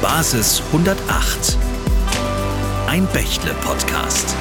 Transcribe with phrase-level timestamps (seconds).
[0.00, 1.58] Basis 108.
[2.86, 4.34] Ein Bächle-Podcast.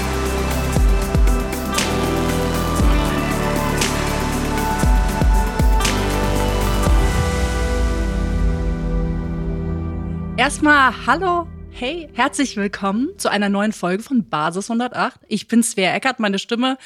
[10.37, 15.19] Erstmal hallo, hey, herzlich willkommen zu einer neuen Folge von Basis 108.
[15.27, 16.77] Ich bin Svea Eckert, meine Stimme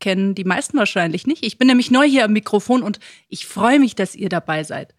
[0.00, 1.44] kennen die meisten wahrscheinlich nicht.
[1.44, 4.94] Ich bin nämlich neu hier am Mikrofon und ich freue mich, dass ihr dabei seid.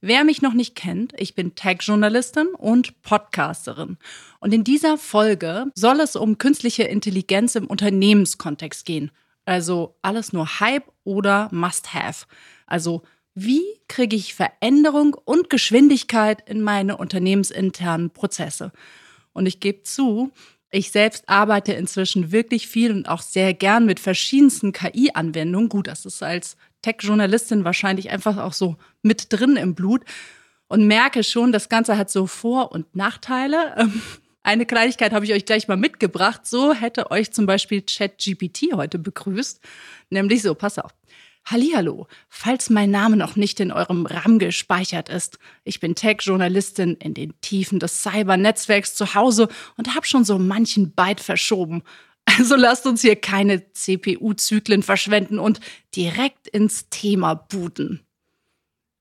[0.00, 3.96] Wer mich noch nicht kennt, ich bin Tech-Journalistin und Podcasterin.
[4.40, 9.10] Und in dieser Folge soll es um künstliche Intelligenz im Unternehmenskontext gehen.
[9.46, 12.26] Also alles nur Hype oder Must-Have.
[12.66, 13.02] Also
[13.34, 18.72] wie kriege ich Veränderung und Geschwindigkeit in meine unternehmensinternen Prozesse?
[19.32, 20.30] Und ich gebe zu,
[20.70, 25.68] ich selbst arbeite inzwischen wirklich viel und auch sehr gern mit verschiedensten KI-Anwendungen.
[25.68, 30.02] Gut, das ist als Tech-Journalistin wahrscheinlich einfach auch so mit drin im Blut
[30.68, 33.74] und merke schon, das Ganze hat so Vor- und Nachteile.
[33.76, 34.02] Ähm,
[34.42, 36.46] eine Kleinigkeit habe ich euch gleich mal mitgebracht.
[36.46, 39.60] So hätte euch zum Beispiel ChatGPT heute begrüßt.
[40.10, 40.92] Nämlich so, pass auf.
[41.48, 45.38] Hallihallo, falls mein Name noch nicht in eurem RAM gespeichert ist.
[45.62, 50.92] Ich bin Tech-Journalistin in den Tiefen des Cybernetzwerks zu Hause und habe schon so manchen
[50.92, 51.82] Byte verschoben.
[52.38, 55.60] Also lasst uns hier keine CPU-Zyklen verschwenden und
[55.94, 58.00] direkt ins Thema booten.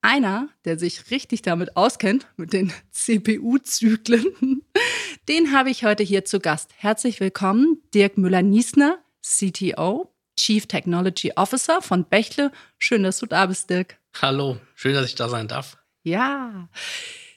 [0.03, 4.61] Einer, der sich richtig damit auskennt, mit den CPU-Zyklen,
[5.27, 6.69] den habe ich heute hier zu Gast.
[6.77, 12.51] Herzlich willkommen, Dirk Müller-Niesner, CTO Chief Technology Officer von Bächle.
[12.77, 13.97] Schön, dass du da bist, Dirk.
[14.21, 15.77] Hallo, schön, dass ich da sein darf.
[16.03, 16.69] Ja.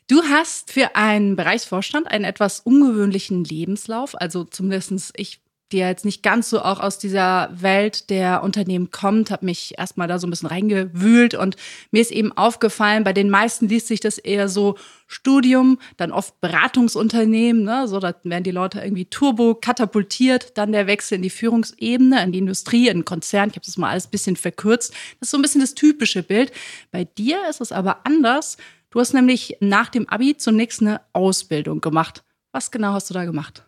[0.08, 4.18] Du hast für einen Bereichsvorstand einen etwas ungewöhnlichen Lebenslauf.
[4.20, 5.40] Also zumindest ich
[5.72, 9.74] die ja jetzt nicht ganz so auch aus dieser Welt der Unternehmen kommt, habe mich
[9.76, 11.56] erstmal da so ein bisschen reingewühlt und
[11.90, 16.40] mir ist eben aufgefallen, bei den meisten liest sich das eher so Studium, dann oft
[16.40, 17.86] Beratungsunternehmen, ne?
[17.88, 22.32] so da werden die Leute irgendwie turbo katapultiert, dann der Wechsel in die Führungsebene, in
[22.32, 24.92] die Industrie, in den Konzern, ich habe das mal alles ein bisschen verkürzt.
[25.20, 26.52] Das ist so ein bisschen das typische Bild.
[26.90, 28.56] Bei dir ist es aber anders.
[28.90, 32.24] Du hast nämlich nach dem Abi zunächst eine Ausbildung gemacht.
[32.52, 33.67] Was genau hast du da gemacht?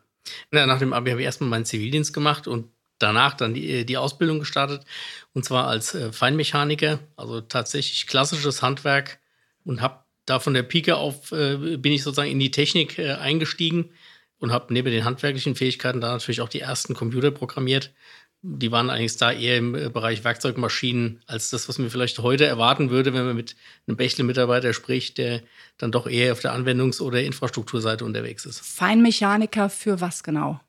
[0.50, 3.84] Na, nach dem Abi habe ich erstmal meinen Zivildienst gemacht und danach dann die, äh,
[3.84, 4.84] die Ausbildung gestartet.
[5.32, 9.18] Und zwar als äh, Feinmechaniker, also tatsächlich klassisches Handwerk
[9.64, 13.12] und habe da von der Pike auf äh, bin ich sozusagen in die Technik äh,
[13.14, 13.90] eingestiegen
[14.38, 17.92] und habe neben den handwerklichen Fähigkeiten da natürlich auch die ersten Computer programmiert
[18.42, 22.46] die waren eigentlich da eher im äh, Bereich Werkzeugmaschinen als das, was man vielleicht heute
[22.46, 23.54] erwarten würde, wenn man mit
[23.86, 25.42] einem Bechtle-Mitarbeiter spricht, der
[25.76, 28.60] dann doch eher auf der Anwendungs- oder Infrastrukturseite unterwegs ist.
[28.60, 30.60] Feinmechaniker für was genau?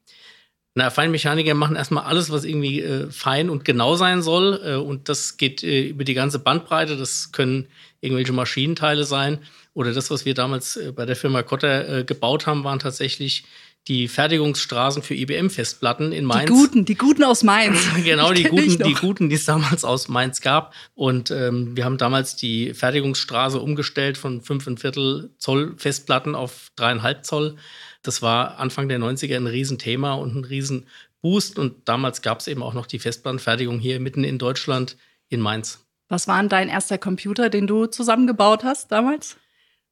[0.73, 4.61] Na, Feinmechaniker machen erstmal alles, was irgendwie äh, fein und genau sein soll.
[4.63, 6.95] Äh, und das geht äh, über die ganze Bandbreite.
[6.95, 7.67] Das können
[7.99, 9.39] irgendwelche Maschinenteile sein.
[9.73, 13.43] Oder das, was wir damals äh, bei der Firma Kotter äh, gebaut haben, waren tatsächlich
[13.87, 16.45] die Fertigungsstraßen für IBM-Festplatten in Mainz.
[16.45, 17.79] Die guten, die guten aus Mainz.
[18.03, 20.73] genau, die guten, die guten, die es damals aus Mainz gab.
[20.93, 27.55] Und ähm, wir haben damals die Fertigungsstraße umgestellt von 5,25 Zoll Festplatten auf 3,5 Zoll.
[28.03, 31.57] Das war Anfang der 90er ein Riesenthema und ein Riesenboost.
[31.57, 34.95] Und damals gab es eben auch noch die Festplattenfertigung hier mitten in Deutschland
[35.29, 35.83] in Mainz.
[36.07, 39.37] Was war denn dein erster Computer, den du zusammengebaut hast damals?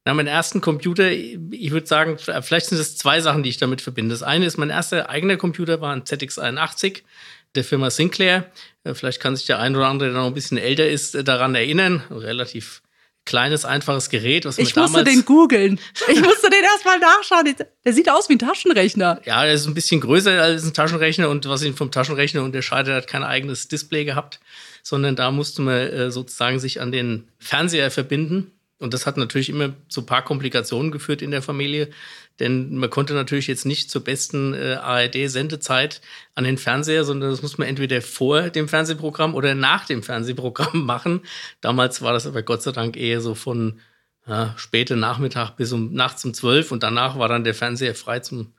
[0.05, 3.81] Na, mein ersten Computer, ich würde sagen, vielleicht sind es zwei Sachen, die ich damit
[3.81, 4.13] verbinde.
[4.13, 7.01] Das eine ist, mein erster eigener Computer war ein ZX81
[7.55, 8.49] der Firma Sinclair.
[8.83, 11.23] Äh, vielleicht kann sich der ein oder andere, der noch ein bisschen älter ist, äh,
[11.23, 12.03] daran erinnern.
[12.11, 12.81] Relativ
[13.25, 14.45] kleines, einfaches Gerät.
[14.45, 15.79] Was ich musste den googeln.
[16.07, 17.53] Ich musste den erstmal nachschauen.
[17.85, 19.21] Der sieht aus wie ein Taschenrechner.
[19.25, 22.95] Ja, der ist ein bisschen größer als ein Taschenrechner und was ihn vom Taschenrechner unterscheidet,
[22.95, 24.39] hat kein eigenes Display gehabt,
[24.81, 29.49] sondern da musste man äh, sozusagen sich an den Fernseher verbinden und das hat natürlich
[29.49, 31.89] immer zu paar Komplikationen geführt in der Familie,
[32.39, 36.01] denn man konnte natürlich jetzt nicht zur besten äh, ARD-Sendezeit
[36.35, 40.85] an den Fernseher, sondern das muss man entweder vor dem Fernsehprogramm oder nach dem Fernsehprogramm
[40.85, 41.21] machen.
[41.59, 43.81] Damals war das aber Gott sei Dank eher so von
[44.25, 48.19] ja, späte Nachmittag bis um nachts um zwölf und danach war dann der Fernseher frei
[48.19, 48.53] zum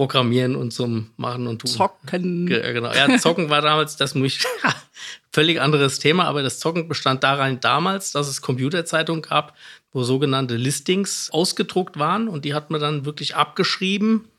[0.00, 1.70] Programmieren und zum Machen und Tun.
[1.70, 2.46] Zocken.
[2.46, 2.90] Genau.
[2.90, 4.38] Ja, Zocken war damals das mich
[5.30, 9.54] völlig anderes Thema, aber das Zocken bestand daran damals, dass es Computerzeitungen gab,
[9.92, 14.30] wo sogenannte Listings ausgedruckt waren und die hat man dann wirklich abgeschrieben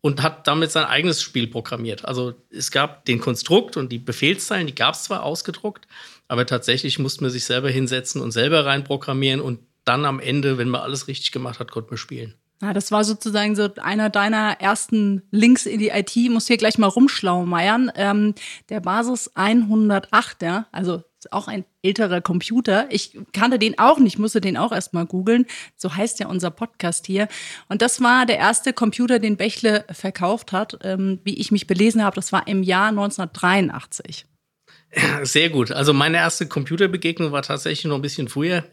[0.00, 2.06] und hat damit sein eigenes Spiel programmiert.
[2.06, 5.86] Also es gab den Konstrukt und die Befehlszeilen, die gab es zwar ausgedruckt,
[6.28, 10.70] aber tatsächlich musste man sich selber hinsetzen und selber reinprogrammieren und dann am Ende, wenn
[10.70, 12.36] man alles richtig gemacht hat, konnte man spielen.
[12.62, 16.16] Ja, das war sozusagen so einer deiner ersten Links in die IT.
[16.30, 17.92] Muss hier gleich mal rumschlaumeiern.
[17.96, 18.34] Ähm,
[18.68, 22.86] der Basis 108, ja, also auch ein älterer Computer.
[22.90, 25.46] Ich kannte den auch nicht, musste den auch erstmal googeln.
[25.76, 27.28] So heißt ja unser Podcast hier.
[27.68, 30.78] Und das war der erste Computer, den Bächle verkauft hat.
[30.82, 34.26] Ähm, wie ich mich belesen habe, das war im Jahr 1983.
[35.22, 35.72] Sehr gut.
[35.72, 38.64] Also meine erste Computerbegegnung war tatsächlich noch ein bisschen früher.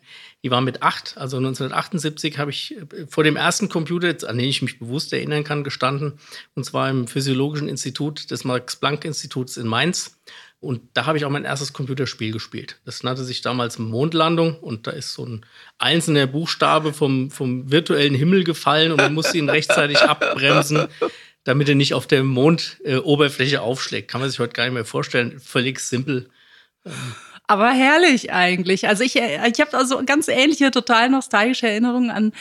[0.43, 1.17] Die war mit acht.
[1.17, 5.43] Also 1978 habe ich äh, vor dem ersten Computer, an den ich mich bewusst erinnern
[5.43, 6.13] kann, gestanden.
[6.55, 10.17] Und zwar im Physiologischen Institut des Max-Planck-Instituts in Mainz.
[10.59, 12.79] Und da habe ich auch mein erstes Computerspiel gespielt.
[12.85, 15.43] Das nannte sich damals Mondlandung und da ist so ein
[15.79, 20.87] einzelner Buchstabe vom, vom virtuellen Himmel gefallen und man musste ihn rechtzeitig abbremsen,
[21.43, 24.11] damit er nicht auf der Mondoberfläche äh, aufschlägt.
[24.11, 25.39] Kann man sich heute gar nicht mehr vorstellen.
[25.39, 26.29] Völlig simpel.
[27.51, 28.87] Aber herrlich eigentlich.
[28.87, 32.31] Also ich, ich habe also ganz ähnliche, total nostalgische Erinnerungen an,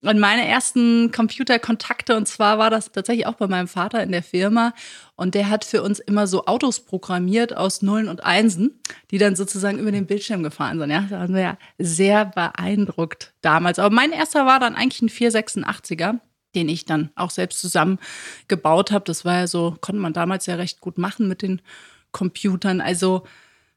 [0.00, 2.16] an meine ersten Computerkontakte.
[2.16, 4.72] Und zwar war das tatsächlich auch bei meinem Vater in der Firma.
[5.16, 8.78] Und der hat für uns immer so Autos programmiert aus Nullen und Einsen,
[9.10, 10.90] die dann sozusagen über den Bildschirm gefahren sind.
[10.90, 13.80] Ja, da waren wir ja sehr beeindruckt damals.
[13.80, 16.20] Aber mein erster war dann eigentlich ein 486er
[16.56, 19.04] den ich dann auch selbst zusammengebaut habe.
[19.04, 21.62] Das war ja so, konnte man damals ja recht gut machen mit den
[22.10, 22.80] Computern.
[22.80, 23.24] Also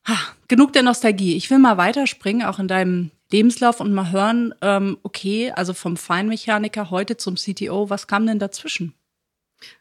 [0.07, 0.17] ha,
[0.47, 1.35] genug der Nostalgie.
[1.35, 5.97] Ich will mal weiterspringen, auch in deinem Lebenslauf und mal hören, ähm, okay, also vom
[5.97, 8.93] Feinmechaniker heute zum CTO, was kam denn dazwischen?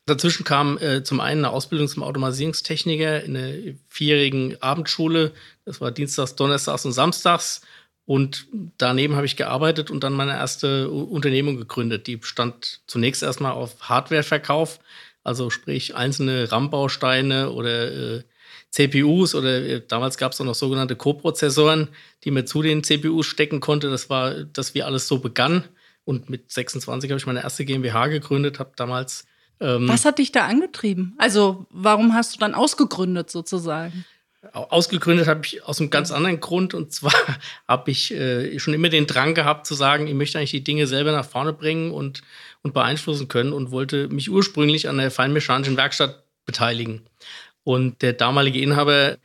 [0.06, 5.32] Dazwischen kam äh, zum einen eine Ausbildung zum Automatisierungstechniker in einer vierjährigen Abendschule.
[5.64, 7.62] Das war Dienstags, Donnerstags und Samstags.
[8.04, 8.46] Und
[8.78, 12.06] daneben habe ich gearbeitet und dann meine erste Unternehmung gegründet.
[12.06, 14.80] Die stand zunächst erstmal auf Hardwareverkauf,
[15.22, 18.22] also sprich einzelne RAM-Bausteine oder äh,
[18.70, 21.88] CPUs oder äh, damals gab es auch noch sogenannte Co-Prozessoren,
[22.24, 23.90] die man zu den CPUs stecken konnte.
[23.90, 25.64] Das war, dass wie alles so begann.
[26.04, 29.24] Und mit 26 habe ich meine erste GmbH gegründet, habe damals.
[29.60, 31.14] Ähm, Was hat dich da angetrieben?
[31.18, 34.04] Also, warum hast du dann ausgegründet sozusagen?
[34.52, 36.74] Ausgegründet habe ich aus einem ganz anderen Grund.
[36.74, 37.12] Und zwar
[37.68, 40.88] habe ich äh, schon immer den Drang gehabt zu sagen, ich möchte eigentlich die Dinge
[40.88, 42.22] selber nach vorne bringen und,
[42.62, 47.02] und beeinflussen können und wollte mich ursprünglich an der feinmechanischen Werkstatt beteiligen.
[47.64, 49.18] Und der damalige Inhaber,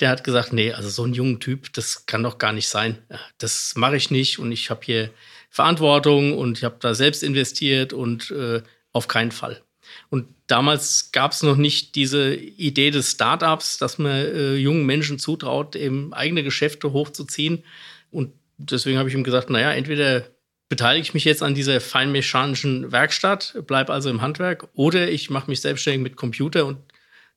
[0.00, 2.98] der hat gesagt, nee, also so ein junger Typ, das kann doch gar nicht sein.
[3.38, 5.10] Das mache ich nicht und ich habe hier
[5.50, 9.60] Verantwortung und ich habe da selbst investiert und äh, auf keinen Fall.
[10.08, 15.18] Und damals gab es noch nicht diese Idee des Startups, dass man äh, jungen Menschen
[15.18, 17.64] zutraut, eben eigene Geschäfte hochzuziehen.
[18.10, 20.24] Und deswegen habe ich ihm gesagt, naja, entweder
[20.68, 25.50] beteilige ich mich jetzt an dieser feinmechanischen Werkstatt, bleibe also im Handwerk, oder ich mache
[25.50, 26.66] mich selbstständig mit Computer.
[26.66, 26.78] Und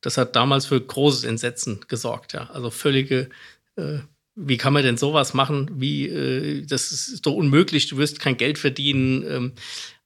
[0.04, 2.34] das hat damals für großes Entsetzen gesorgt.
[2.34, 2.50] Ja.
[2.54, 3.30] Also völlige,
[3.78, 4.00] äh,
[4.36, 5.72] wie kann man denn sowas machen?
[5.74, 9.26] Wie, äh, das ist doch unmöglich, du wirst kein Geld verdienen.
[9.26, 9.52] Ähm,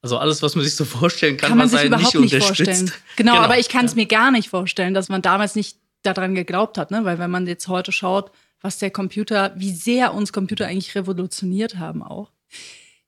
[0.02, 2.92] also alles, was man sich so vorstellen kann, kann man sich überhaupt nicht, nicht vorstellen.
[3.16, 3.98] Genau, genau, aber ich kann es ja.
[3.98, 7.04] mir gar nicht vorstellen, dass man damals nicht daran geglaubt hat, ne?
[7.04, 11.78] Weil wenn man jetzt heute schaut, was der Computer, wie sehr uns Computer eigentlich revolutioniert
[11.78, 12.32] haben auch.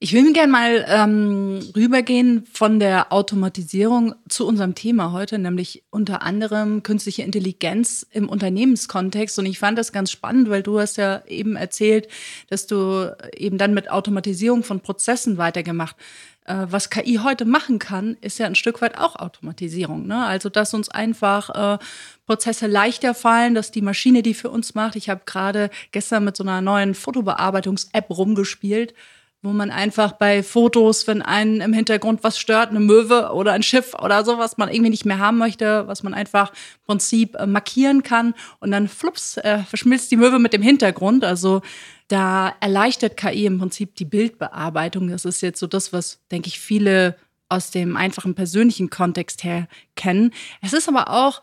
[0.02, 5.84] Ich will mir gerne mal ähm, rübergehen von der Automatisierung zu unserem Thema heute, nämlich
[5.90, 9.38] unter anderem künstliche Intelligenz im Unternehmenskontext.
[9.38, 12.08] Und ich fand das ganz spannend, weil du hast ja eben erzählt,
[12.48, 15.96] dass du eben dann mit Automatisierung von Prozessen weitergemacht
[16.46, 20.06] äh, was KI heute machen kann, ist ja ein Stück weit auch Automatisierung.
[20.06, 20.24] Ne?
[20.24, 21.78] Also, dass uns einfach äh,
[22.24, 24.96] Prozesse leichter fallen, dass die Maschine die für uns macht.
[24.96, 28.94] Ich habe gerade gestern mit so einer neuen Fotobearbeitungs-App rumgespielt,
[29.42, 33.62] wo man einfach bei Fotos, wenn einen im Hintergrund was stört, eine Möwe oder ein
[33.62, 37.36] Schiff oder so, was man irgendwie nicht mehr haben möchte, was man einfach im Prinzip
[37.36, 41.24] äh, markieren kann und dann flups, äh, verschmilzt die Möwe mit dem Hintergrund.
[41.24, 41.62] Also
[42.08, 45.08] da erleichtert KI im Prinzip die Bildbearbeitung.
[45.08, 47.16] Das ist jetzt so das, was, denke ich, viele
[47.48, 50.32] aus dem einfachen persönlichen Kontext her kennen.
[50.60, 51.42] Es ist aber auch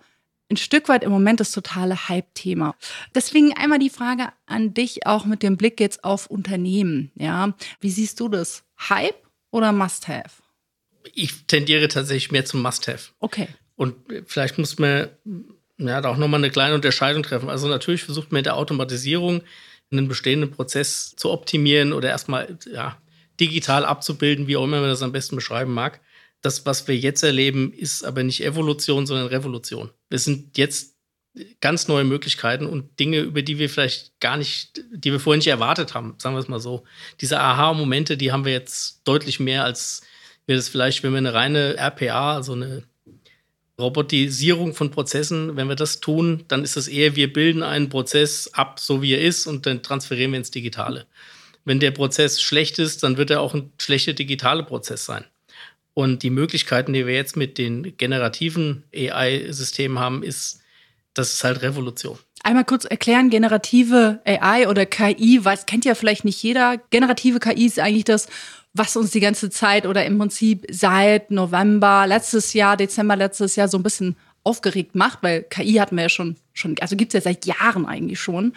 [0.50, 2.76] ein Stück weit im Moment das totale Hype-Thema.
[3.14, 7.12] Deswegen einmal die Frage an dich, auch mit dem Blick jetzt auf Unternehmen.
[7.16, 8.64] Ja, wie siehst du das?
[8.90, 9.16] Hype
[9.52, 10.42] oder Must-Have?
[11.14, 13.12] Ich tendiere tatsächlich mehr zum Must-Have.
[13.20, 13.48] Okay.
[13.76, 15.10] Und vielleicht muss man
[15.78, 17.50] ja, da auch nochmal eine kleine Unterscheidung treffen.
[17.50, 19.42] Also natürlich versucht man mit der Automatisierung
[19.92, 22.98] einen bestehenden Prozess zu optimieren oder erstmal ja,
[23.40, 26.00] digital abzubilden, wie auch immer man das am besten beschreiben mag.
[26.42, 29.92] Das, was wir jetzt erleben, ist aber nicht Evolution, sondern Revolution.
[30.10, 30.98] Wir sind jetzt
[31.62, 35.48] ganz neue Möglichkeiten und Dinge, über die wir vielleicht gar nicht, die wir vorher nicht
[35.48, 36.84] erwartet haben, sagen wir es mal so.
[37.22, 40.02] Diese Aha-Momente, die haben wir jetzt deutlich mehr, als
[40.46, 42.84] wir das vielleicht, wenn wir eine reine RPA, also eine
[43.80, 48.52] Robotisierung von Prozessen, wenn wir das tun, dann ist es eher, wir bilden einen Prozess
[48.54, 51.06] ab, so wie er ist, und dann transferieren wir ins Digitale.
[51.64, 55.26] Wenn der Prozess schlecht ist, dann wird er auch ein schlechter digitaler Prozess sein.
[55.98, 60.62] Und die Möglichkeiten, die wir jetzt mit den generativen AI-Systemen haben, ist,
[61.16, 62.20] das ist halt Revolution.
[62.44, 66.78] Einmal kurz erklären, generative AI oder KI, weiß, kennt ja vielleicht nicht jeder.
[66.92, 68.28] Generative KI ist eigentlich das,
[68.74, 73.68] was uns die ganze Zeit oder im Prinzip seit November letztes Jahr, Dezember letztes Jahr
[73.68, 77.20] so ein bisschen aufgeregt macht, weil KI hatten wir ja schon, schon also gibt's ja
[77.20, 78.54] seit Jahren eigentlich schon.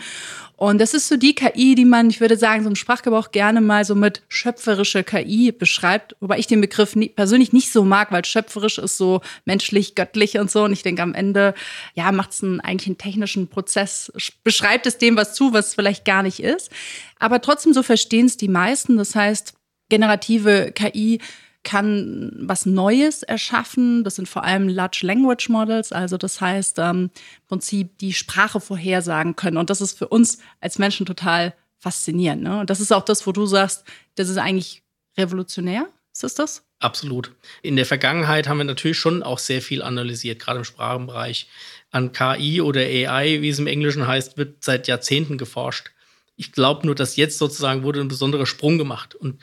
[0.54, 3.60] Und das ist so die KI, die man, ich würde sagen, so im Sprachgebrauch gerne
[3.60, 8.12] mal so mit schöpferischer KI beschreibt, wobei ich den Begriff nie, persönlich nicht so mag,
[8.12, 10.62] weil schöpferisch ist so menschlich, göttlich und so.
[10.62, 11.54] Und ich denke, am Ende,
[11.94, 14.12] ja, macht es eigentlich einen technischen Prozess,
[14.44, 16.70] beschreibt es dem was zu, was es vielleicht gar nicht ist.
[17.18, 18.96] Aber trotzdem so verstehen es die meisten.
[18.96, 19.54] Das heißt,
[19.88, 21.20] generative KI
[21.62, 24.02] kann was Neues erschaffen.
[24.04, 28.60] Das sind vor allem Large Language Models, also das heißt ähm, im Prinzip die Sprache
[28.60, 29.56] vorhersagen können.
[29.56, 32.42] Und das ist für uns als Menschen total faszinierend.
[32.42, 32.60] Ne?
[32.60, 34.82] Und das ist auch das, wo du sagst, das ist eigentlich
[35.16, 35.88] revolutionär.
[36.12, 36.64] Ist das das?
[36.80, 37.32] Absolut.
[37.62, 41.46] In der Vergangenheit haben wir natürlich schon auch sehr viel analysiert, gerade im Sprachenbereich.
[41.90, 45.90] An KI oder AI, wie es im Englischen heißt, wird seit Jahrzehnten geforscht.
[46.36, 49.14] Ich glaube nur, dass jetzt sozusagen wurde ein besonderer Sprung gemacht.
[49.14, 49.40] Und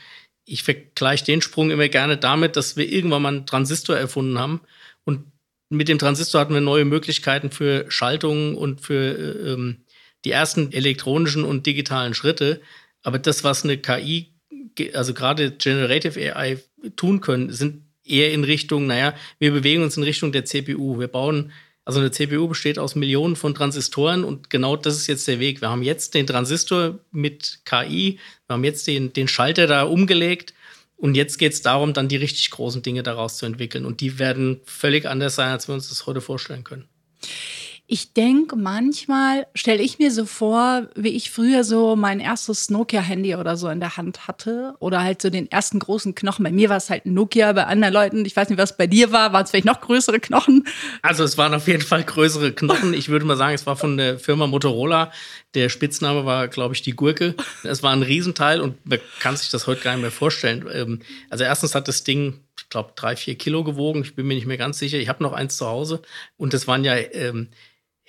[0.48, 4.62] ich vergleiche den Sprung immer gerne damit, dass wir irgendwann mal einen Transistor erfunden haben
[5.04, 5.26] und
[5.70, 9.84] mit dem Transistor hatten wir neue Möglichkeiten für Schaltungen und für äh, ähm,
[10.24, 12.62] die ersten elektronischen und digitalen Schritte.
[13.04, 14.34] Aber das, was eine KI,
[14.94, 16.58] also gerade Generative AI
[16.96, 21.00] tun können, sind eher in Richtung, naja, wir bewegen uns in Richtung der CPU.
[21.00, 21.52] Wir bauen
[21.88, 25.62] also eine CPU besteht aus Millionen von Transistoren und genau das ist jetzt der Weg.
[25.62, 30.54] Wir haben jetzt den Transistor mit KI, wir haben jetzt den, den Schalter da umgelegt
[30.98, 33.86] und jetzt geht es darum, dann die richtig großen Dinge daraus zu entwickeln.
[33.86, 36.90] Und die werden völlig anders sein, als wir uns das heute vorstellen können.
[37.90, 43.36] Ich denke, manchmal stelle ich mir so vor, wie ich früher so mein erstes Nokia-Handy
[43.36, 44.76] oder so in der Hand hatte.
[44.80, 46.44] Oder halt so den ersten großen Knochen.
[46.44, 49.14] Bei mir war es halt Nokia, bei anderen Leuten, ich weiß nicht, was bei dir
[49.14, 50.68] war, waren es vielleicht noch größere Knochen?
[51.02, 52.94] Also es waren auf jeden Fall größere Knochen.
[52.94, 55.14] Ich würde mal sagen, es war von der Firma Motorola.
[55.54, 57.36] Der Spitzname war, glaube ich, die Gurke.
[57.64, 60.68] Es war ein Riesenteil und man kann sich das heute gar nicht mehr vorstellen.
[60.74, 64.02] Ähm, also erstens hat das Ding ich glaube, drei, vier Kilo gewogen.
[64.02, 64.98] Ich bin mir nicht mehr ganz sicher.
[64.98, 66.02] Ich habe noch eins zu Hause.
[66.36, 67.48] Und das waren ja ähm,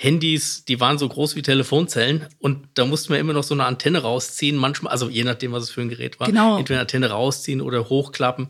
[0.00, 3.64] Handys, die waren so groß wie Telefonzellen und da mussten wir immer noch so eine
[3.64, 6.56] Antenne rausziehen, manchmal, also je nachdem, was es für ein Gerät war, genau.
[6.56, 8.48] entweder eine Antenne rausziehen oder hochklappen.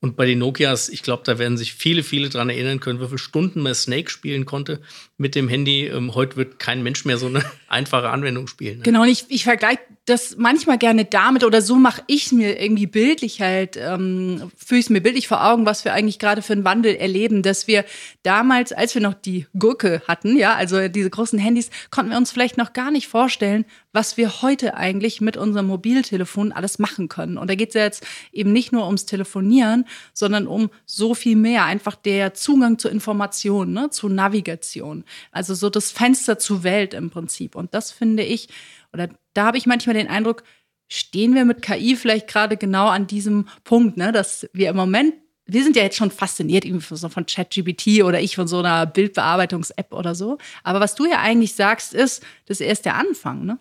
[0.00, 3.06] Und bei den Nokias, ich glaube, da werden sich viele, viele dran erinnern können, wie
[3.06, 4.80] viele Stunden man Snake spielen konnte
[5.18, 5.86] mit dem Handy.
[5.86, 8.78] Ähm, heute wird kein Mensch mehr so eine einfache Anwendung spielen.
[8.78, 8.84] Ne?
[8.84, 12.86] Genau, und ich, ich vergleiche das manchmal gerne damit oder so mache ich mir irgendwie
[12.86, 16.54] bildlich halt, ähm, fühle ich es mir bildlich vor Augen, was wir eigentlich gerade für
[16.54, 17.84] einen Wandel erleben, dass wir
[18.22, 22.30] damals, als wir noch die Gurke hatten, ja, also diese großen Handys, konnten wir uns
[22.30, 27.36] vielleicht noch gar nicht vorstellen, was wir heute eigentlich mit unserem Mobiltelefon alles machen können.
[27.36, 29.84] Und da geht es ja jetzt eben nicht nur ums Telefonieren,
[30.14, 35.04] sondern um so viel mehr, einfach der Zugang zu Informationen, ne, zu Navigation.
[35.32, 37.54] Also so das Fenster zur Welt im Prinzip.
[37.54, 38.48] Und das finde ich,
[38.92, 40.42] oder da habe ich manchmal den Eindruck,
[40.88, 45.14] stehen wir mit KI vielleicht gerade genau an diesem Punkt, ne, dass wir im Moment
[45.48, 49.92] wir sind ja jetzt schon fasziniert irgendwie von ChatGPT oder ich von so einer Bildbearbeitungs-App
[49.94, 50.36] oder so.
[50.62, 53.58] Aber was du ja eigentlich sagst, ist, das ist erst der Anfang, ne?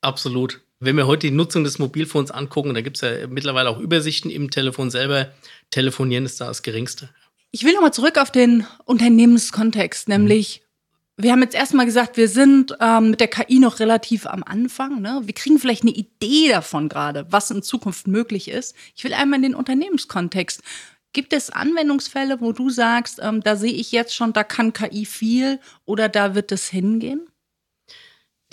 [0.00, 0.60] Absolut.
[0.78, 4.30] Wenn wir heute die Nutzung des Mobilfons angucken, da gibt es ja mittlerweile auch Übersichten
[4.30, 5.32] im Telefon selber,
[5.70, 7.10] telefonieren ist da das Geringste.
[7.50, 10.62] Ich will nochmal zurück auf den Unternehmenskontext, nämlich
[11.18, 15.00] wir haben jetzt erstmal gesagt, wir sind ähm, mit der KI noch relativ am Anfang.
[15.00, 15.22] Ne?
[15.24, 18.76] Wir kriegen vielleicht eine Idee davon gerade, was in Zukunft möglich ist.
[18.94, 20.62] Ich will einmal in den Unternehmenskontext.
[21.14, 25.06] Gibt es Anwendungsfälle, wo du sagst, ähm, da sehe ich jetzt schon, da kann KI
[25.06, 27.26] viel oder da wird es hingehen?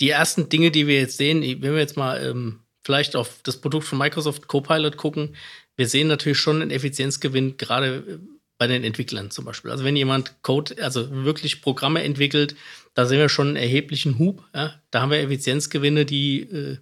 [0.00, 3.60] Die ersten Dinge, die wir jetzt sehen, wenn wir jetzt mal ähm, vielleicht auf das
[3.60, 5.36] Produkt von Microsoft Copilot gucken,
[5.76, 8.18] wir sehen natürlich schon einen Effizienzgewinn, gerade äh,
[8.58, 9.70] bei den Entwicklern zum Beispiel.
[9.70, 12.54] Also wenn jemand Code, also wirklich Programme entwickelt,
[12.94, 14.44] da sehen wir schon einen erheblichen Hub.
[14.54, 14.80] Ja?
[14.90, 16.78] Da haben wir Effizienzgewinne, die, äh,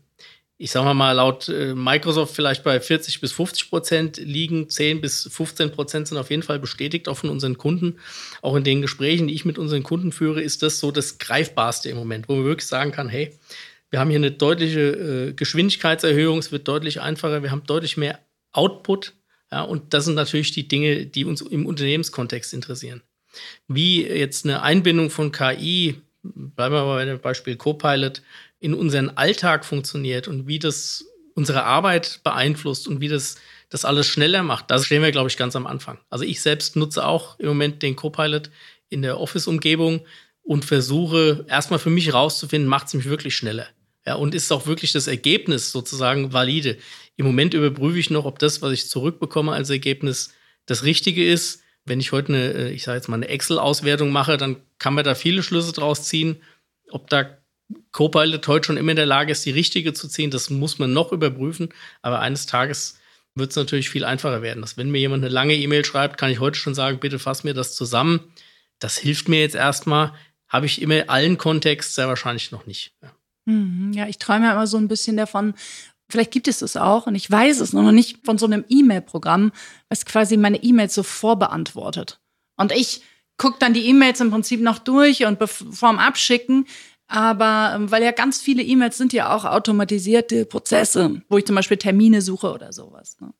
[0.58, 4.68] ich sage mal, laut äh, Microsoft vielleicht bei 40 bis 50 Prozent liegen.
[4.68, 7.98] 10 bis 15 Prozent sind auf jeden Fall bestätigt, auch von unseren Kunden.
[8.42, 11.88] Auch in den Gesprächen, die ich mit unseren Kunden führe, ist das so das Greifbarste
[11.88, 13.32] im Moment, wo man wirklich sagen kann, hey,
[13.90, 18.18] wir haben hier eine deutliche äh, Geschwindigkeitserhöhung, es wird deutlich einfacher, wir haben deutlich mehr
[18.52, 19.14] Output
[19.52, 23.02] ja, und das sind natürlich die Dinge, die uns im Unternehmenskontext interessieren.
[23.68, 28.22] Wie jetzt eine Einbindung von KI, bleiben wir mal bei dem Beispiel Copilot,
[28.58, 31.04] in unseren Alltag funktioniert und wie das
[31.34, 33.36] unsere Arbeit beeinflusst und wie das
[33.72, 35.98] das alles schneller macht, da stehen wir, glaube ich, ganz am Anfang.
[36.10, 38.50] Also ich selbst nutze auch im Moment den Copilot
[38.90, 40.04] in der Office-Umgebung
[40.42, 43.66] und versuche erstmal für mich rauszufinden, macht es mich wirklich schneller.
[44.06, 46.76] Ja, und ist auch wirklich das Ergebnis sozusagen valide.
[47.16, 50.32] Im Moment überprüfe ich noch, ob das, was ich zurückbekomme als Ergebnis,
[50.66, 51.62] das Richtige ist.
[51.84, 55.04] Wenn ich heute eine, äh, ich sage jetzt mal eine Excel-Auswertung mache, dann kann man
[55.04, 56.42] da viele Schlüsse draus ziehen,
[56.90, 57.38] ob da
[57.92, 60.30] Copilot heute schon immer in der Lage ist, die richtige zu ziehen.
[60.30, 61.70] Das muss man noch überprüfen.
[62.02, 62.98] Aber eines Tages
[63.34, 64.60] wird es natürlich viel einfacher werden.
[64.60, 67.44] Dass wenn mir jemand eine lange E-Mail schreibt, kann ich heute schon sagen, bitte fass
[67.44, 68.20] mir das zusammen.
[68.78, 70.12] Das hilft mir jetzt erstmal.
[70.48, 72.92] Habe ich immer allen Kontext sehr wahrscheinlich noch nicht.
[73.02, 73.12] Ja,
[73.46, 75.54] mhm, ich träume ja immer so ein bisschen davon,
[76.12, 79.50] vielleicht gibt es das auch und ich weiß es noch nicht von so einem E-Mail-Programm,
[79.88, 82.20] was quasi meine E-Mails so vorbeantwortet.
[82.56, 83.02] Und ich
[83.38, 86.66] gucke dann die E-Mails im Prinzip noch durch und vorm Abschicken.
[87.08, 91.56] Aber ähm, weil ja ganz viele E-Mails sind ja auch automatisierte Prozesse, wo ich zum
[91.56, 93.16] Beispiel Termine suche oder sowas.
[93.20, 93.34] Ne?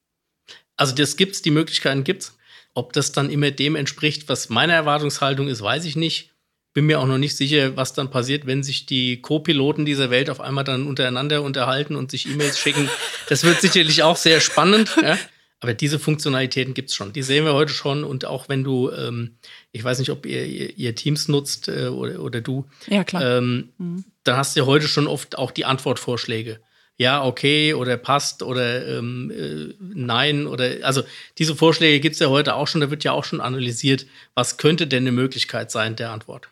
[0.77, 2.37] Also das gibt's, die Möglichkeiten gibt's.
[2.75, 6.32] Ob das dann immer dem entspricht, was meine Erwartungshaltung ist, weiß ich nicht.
[6.75, 10.31] Bin mir auch noch nicht sicher, was dann passiert, wenn sich die Co-Piloten dieser Welt
[10.31, 12.89] auf einmal dann untereinander unterhalten und sich E-Mails schicken.
[13.29, 14.97] Das wird sicherlich auch sehr spannend.
[15.03, 15.19] Ja?
[15.63, 17.13] Aber diese Funktionalitäten gibt's schon.
[17.13, 18.03] Die sehen wir heute schon.
[18.03, 19.37] Und auch wenn du, ähm,
[19.71, 23.39] ich weiß nicht, ob ihr, ihr, ihr Teams nutzt äh, oder, oder du, ja, klar.
[23.39, 24.05] Ähm, mhm.
[24.25, 26.59] dann hast du ja heute schon oft auch die Antwortvorschläge.
[26.99, 31.03] Ja, okay, oder passt oder ähm, äh, nein, oder also
[31.39, 34.87] diese Vorschläge gibt's ja heute auch schon, da wird ja auch schon analysiert, was könnte
[34.87, 36.49] denn eine Möglichkeit sein der Antwort.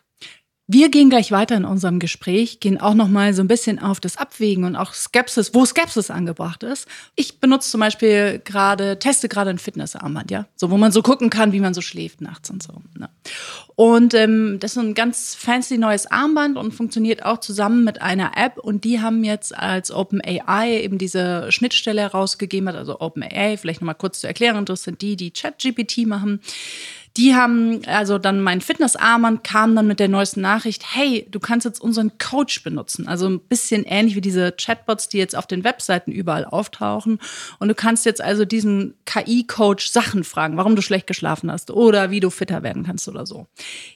[0.73, 3.99] Wir gehen gleich weiter in unserem Gespräch, gehen auch noch mal so ein bisschen auf
[3.99, 6.87] das Abwägen und auch Skepsis, wo Skepsis angebracht ist.
[7.17, 11.29] Ich benutze zum Beispiel gerade, teste gerade ein Fitnessarmband, ja, so wo man so gucken
[11.29, 12.81] kann, wie man so schläft nachts und so.
[12.97, 13.09] Ne?
[13.75, 18.37] Und ähm, das ist ein ganz fancy neues Armband und funktioniert auch zusammen mit einer
[18.37, 18.57] App.
[18.57, 23.93] Und die haben jetzt als OpenAI eben diese Schnittstelle herausgegeben, also OpenAI, vielleicht noch mal
[23.93, 26.39] kurz zu erklären, das sind die, die ChatGPT machen
[27.17, 31.65] die haben, also dann mein Fitnessarmband kam dann mit der neuesten Nachricht, hey, du kannst
[31.65, 33.07] jetzt unseren Coach benutzen.
[33.07, 37.19] Also ein bisschen ähnlich wie diese Chatbots, die jetzt auf den Webseiten überall auftauchen.
[37.59, 42.11] Und du kannst jetzt also diesen KI-Coach Sachen fragen, warum du schlecht geschlafen hast oder
[42.11, 43.47] wie du fitter werden kannst oder so.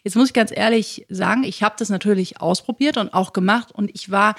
[0.03, 3.91] Jetzt muss ich ganz ehrlich sagen, ich habe das natürlich ausprobiert und auch gemacht und
[3.93, 4.35] ich war,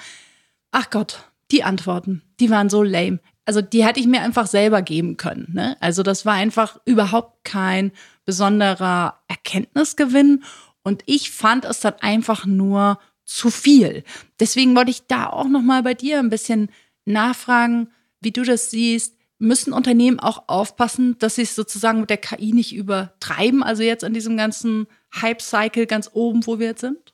[0.71, 3.19] ach Gott, die Antworten, die waren so lame.
[3.47, 5.47] Also die hätte ich mir einfach selber geben können.
[5.53, 5.77] Ne?
[5.79, 7.93] Also das war einfach überhaupt kein
[8.25, 10.43] besonderer Erkenntnisgewinn.
[10.83, 14.03] Und ich fand es dann einfach nur zu viel.
[14.41, 16.69] Deswegen wollte ich da auch noch mal bei dir ein bisschen
[17.05, 19.15] nachfragen, wie du das siehst.
[19.39, 23.63] Müssen Unternehmen auch aufpassen, dass sie es sozusagen mit der KI nicht übertreiben?
[23.63, 24.87] Also jetzt in diesem ganzen
[25.21, 27.13] Hype-Cycle ganz oben, wo wir jetzt sind?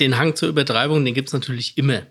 [0.00, 2.02] Den Hang zur Übertreibung, den gibt es natürlich immer.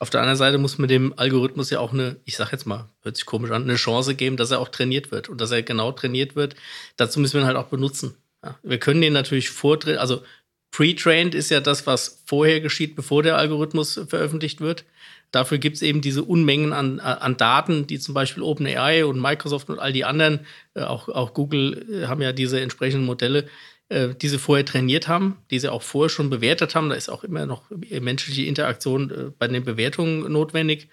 [0.00, 2.88] Auf der anderen Seite muss man dem Algorithmus ja auch eine, ich sag jetzt mal,
[3.02, 5.62] hört sich komisch an, eine Chance geben, dass er auch trainiert wird und dass er
[5.62, 6.54] genau trainiert wird.
[6.96, 8.14] Dazu müssen wir ihn halt auch benutzen.
[8.44, 10.22] Ja, wir können den natürlich vortrainieren, also
[10.70, 14.84] pre-trained ist ja das, was vorher geschieht, bevor der Algorithmus veröffentlicht wird.
[15.30, 19.68] Dafür gibt es eben diese Unmengen an, an Daten, die zum Beispiel OpenAI und Microsoft
[19.68, 23.46] und all die anderen, äh, auch, auch Google äh, haben ja diese entsprechenden Modelle,
[23.88, 26.90] äh, die sie vorher trainiert haben, die sie auch vorher schon bewertet haben.
[26.90, 30.88] Da ist auch immer noch menschliche Interaktion äh, bei den Bewertungen notwendig.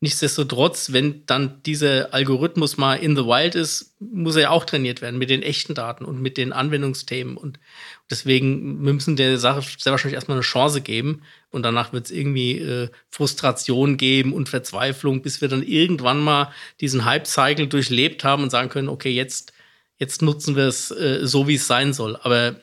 [0.00, 5.02] Nichtsdestotrotz, wenn dann dieser Algorithmus mal in the wild ist, muss er ja auch trainiert
[5.02, 7.36] werden mit den echten Daten und mit den Anwendungsthemen.
[7.36, 7.58] Und
[8.08, 11.22] deswegen müssen der Sache sehr wahrscheinlich erstmal eine Chance geben.
[11.50, 16.52] Und danach wird es irgendwie äh, Frustration geben und Verzweiflung, bis wir dann irgendwann mal
[16.80, 19.52] diesen Hype-Cycle durchlebt haben und sagen können, okay, jetzt
[19.98, 22.16] jetzt nutzen wir es äh, so, wie es sein soll.
[22.16, 22.56] Aber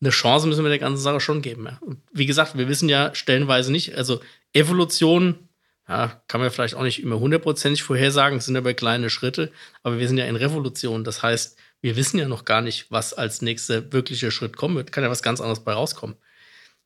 [0.00, 1.66] eine Chance müssen wir der ganzen Sache schon geben.
[1.66, 1.78] Ja.
[1.80, 4.20] Und wie gesagt, wir wissen ja stellenweise nicht, also
[4.52, 5.48] Evolution,
[5.88, 9.50] ja, kann man vielleicht auch nicht immer hundertprozentig vorhersagen, sind aber kleine Schritte,
[9.82, 11.02] aber wir sind ja in Revolution.
[11.02, 14.92] Das heißt, wir wissen ja noch gar nicht, was als nächster wirklicher Schritt kommen wird.
[14.92, 16.16] Kann ja was ganz anderes bei rauskommen.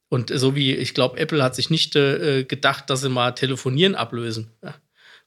[0.09, 3.95] Und so wie, ich glaube, Apple hat sich nicht äh, gedacht, dass sie mal Telefonieren
[3.95, 4.51] ablösen.
[4.63, 4.75] Ja.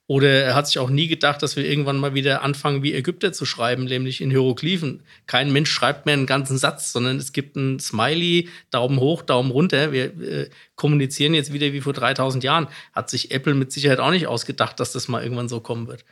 [0.08, 3.34] Oder er hat sich auch nie gedacht, dass wir irgendwann mal wieder anfangen, wie Ägypter
[3.34, 5.02] zu schreiben, nämlich in Hieroglyphen.
[5.26, 9.50] Kein Mensch schreibt mehr einen ganzen Satz, sondern es gibt ein Smiley, Daumen hoch, Daumen
[9.50, 9.92] runter.
[9.92, 12.68] Wir äh, kommunizieren jetzt wieder wie vor 3000 Jahren.
[12.94, 16.06] Hat sich Apple mit Sicherheit auch nicht ausgedacht, dass das mal irgendwann so kommen wird.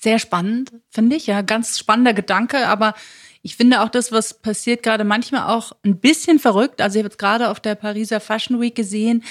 [0.00, 1.26] Sehr spannend, finde ich.
[1.28, 2.94] Ja, ganz spannender Gedanke, aber
[3.42, 6.80] ich finde auch das, was passiert, gerade manchmal auch ein bisschen verrückt.
[6.80, 9.22] Also ich habe jetzt gerade auf der Pariser Fashion Week gesehen,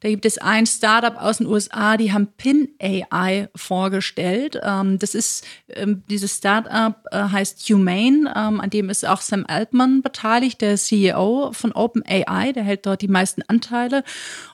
[0.00, 4.58] da gibt es ein Startup aus den USA, die haben Pin AI vorgestellt.
[4.62, 9.44] Ähm, das ist, ähm, dieses Startup äh, heißt Humane, ähm, an dem ist auch Sam
[9.48, 14.04] Altman beteiligt, der CEO von OpenAI, der hält dort die meisten Anteile.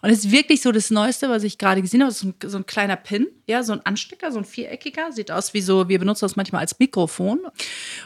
[0.00, 2.58] Und es ist wirklich so das Neueste, was ich gerade gesehen habe, so ein, so
[2.58, 5.98] ein kleiner Pin, ja, so ein Anstecker, so ein viereckiger, sieht aus wie so, wir
[5.98, 7.40] benutzen das manchmal als Mikrofon.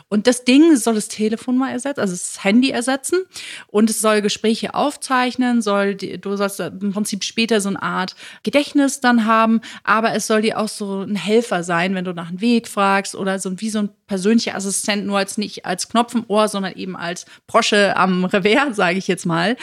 [0.08, 3.24] Und das Ding soll das Telefon mal ersetzen, also das Handy ersetzen
[3.68, 9.00] und es soll Gespräche aufzeichnen, soll, du sollst im Prinzip später so eine Art Gedächtnis
[9.00, 12.40] dann haben, aber es soll dir auch so ein Helfer sein, wenn du nach einem
[12.40, 16.24] Weg fragst oder so wie so ein persönlicher Assistent, nur als nicht als Knopf im
[16.28, 19.56] Ohr, sondern eben als Brosche am Revers, sage ich jetzt mal.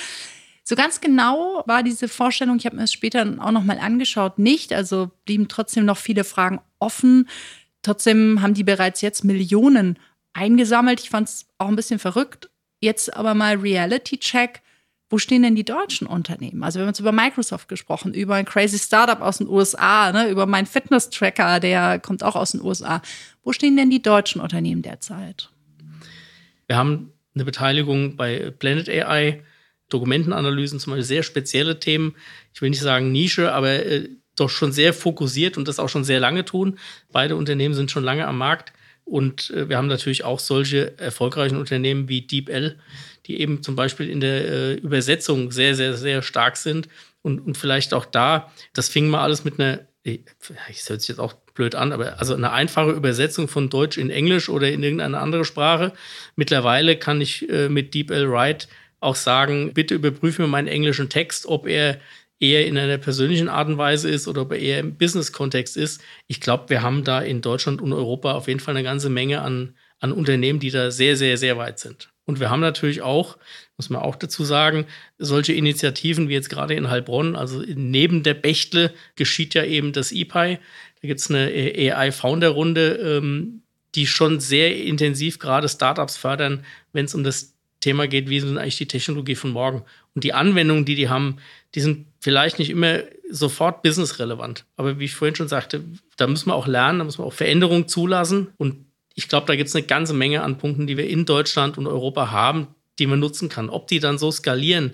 [0.65, 4.71] So ganz genau war diese Vorstellung, ich habe mir das später auch nochmal angeschaut, nicht.
[4.71, 7.27] Also blieben trotzdem noch viele Fragen offen.
[7.81, 9.99] Trotzdem haben die bereits jetzt Millionen
[10.31, 11.01] eingesammelt.
[11.01, 12.49] Ich fand es auch ein bisschen verrückt.
[12.79, 14.62] Jetzt aber mal Reality-Check.
[15.13, 16.63] Wo stehen denn die deutschen Unternehmen?
[16.63, 20.27] Also wir haben jetzt über Microsoft gesprochen, über ein crazy Startup aus den USA, ne,
[20.27, 22.99] über meinen Fitness-Tracker, der kommt auch aus den USA.
[23.43, 25.51] Wo stehen denn die deutschen Unternehmen derzeit?
[26.65, 29.43] Wir haben eine Beteiligung bei Planet AI,
[29.89, 32.15] Dokumentenanalysen, zum Beispiel sehr spezielle Themen.
[32.51, 36.05] Ich will nicht sagen Nische, aber äh, doch schon sehr fokussiert und das auch schon
[36.05, 36.79] sehr lange tun.
[37.11, 38.73] Beide Unternehmen sind schon lange am Markt.
[39.05, 42.79] Und äh, wir haben natürlich auch solche erfolgreichen Unternehmen wie DeepL,
[43.25, 46.87] die eben zum Beispiel in der äh, Übersetzung sehr, sehr, sehr stark sind.
[47.21, 50.21] Und, und vielleicht auch da, das fing mal alles mit einer, ich
[50.87, 54.49] hört sich jetzt auch blöd an, aber also eine einfache Übersetzung von Deutsch in Englisch
[54.49, 55.93] oder in irgendeine andere Sprache.
[56.35, 58.67] Mittlerweile kann ich äh, mit DeepL Write
[58.99, 61.99] auch sagen, bitte überprüfe mir meinen englischen Text, ob er
[62.39, 66.01] eher in einer persönlichen Art und Weise ist oder ob er eher im Business-Kontext ist.
[66.27, 69.41] Ich glaube, wir haben da in Deutschland und Europa auf jeden Fall eine ganze Menge
[69.41, 72.12] an, an Unternehmen, die da sehr, sehr, sehr weit sind.
[72.25, 73.37] Und wir haben natürlich auch,
[73.77, 74.85] muss man auch dazu sagen,
[75.17, 80.11] solche Initiativen wie jetzt gerade in Heilbronn, also neben der Bechtle geschieht ja eben das
[80.11, 80.59] EPI.
[81.01, 83.63] Da gibt es eine AI-Founder-Runde, ähm,
[83.95, 88.57] die schon sehr intensiv gerade Startups fördern, wenn es um das Thema geht, wie denn
[88.57, 89.83] eigentlich die Technologie von morgen.
[90.15, 91.37] Und die Anwendungen, die die haben,
[91.75, 94.65] die sind vielleicht nicht immer sofort businessrelevant.
[94.77, 95.83] Aber wie ich vorhin schon sagte,
[96.15, 98.47] da müssen wir auch lernen, da müssen wir auch Veränderungen zulassen.
[98.57, 101.77] Und ich glaube, da gibt es eine ganze Menge an Punkten, die wir in Deutschland
[101.77, 102.67] und Europa haben,
[102.99, 103.69] die man nutzen kann.
[103.69, 104.93] Ob die dann so skalieren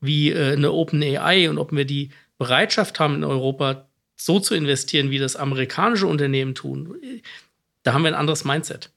[0.00, 4.54] wie äh, eine Open AI und ob wir die Bereitschaft haben, in Europa so zu
[4.54, 6.96] investieren, wie das amerikanische Unternehmen tun,
[7.82, 8.90] da haben wir ein anderes Mindset.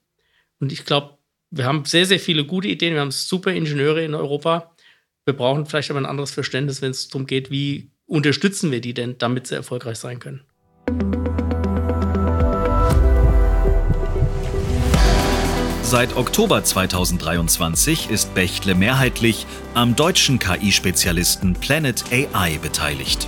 [0.59, 1.17] Und ich glaube,
[1.49, 4.75] wir haben sehr, sehr viele gute Ideen, wir haben super Ingenieure in Europa.
[5.25, 8.93] Wir brauchen vielleicht aber ein anderes Verständnis, wenn es darum geht, wie unterstützen wir die
[8.93, 10.41] denn, damit sie erfolgreich sein können.
[15.93, 23.27] Seit Oktober 2023 ist Bechtle mehrheitlich am deutschen KI-Spezialisten Planet AI beteiligt.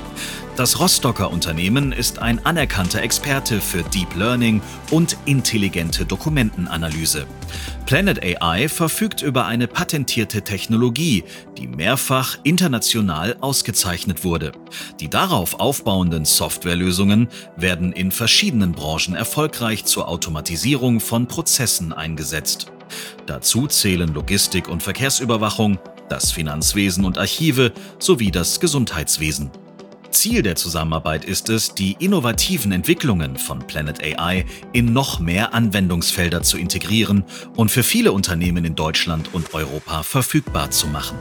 [0.55, 7.27] Das Rostocker Unternehmen ist ein anerkannter Experte für Deep Learning und intelligente Dokumentenanalyse.
[7.85, 11.25] Planet AI verfügt über eine patentierte Technologie,
[11.57, 14.53] die mehrfach international ausgezeichnet wurde.
[15.01, 22.71] Die darauf aufbauenden Softwarelösungen werden in verschiedenen Branchen erfolgreich zur Automatisierung von Prozessen eingesetzt.
[23.25, 29.51] Dazu zählen Logistik und Verkehrsüberwachung, das Finanzwesen und Archive sowie das Gesundheitswesen.
[30.15, 36.41] Ziel der Zusammenarbeit ist es, die innovativen Entwicklungen von Planet AI in noch mehr Anwendungsfelder
[36.41, 37.25] zu integrieren
[37.57, 41.17] und für viele Unternehmen in Deutschland und Europa verfügbar zu machen.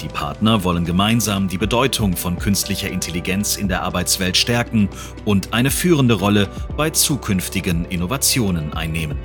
[0.00, 4.88] Die Partner wollen gemeinsam die Bedeutung von künstlicher Intelligenz in der Arbeitswelt stärken
[5.26, 9.18] und eine führende Rolle bei zukünftigen Innovationen einnehmen.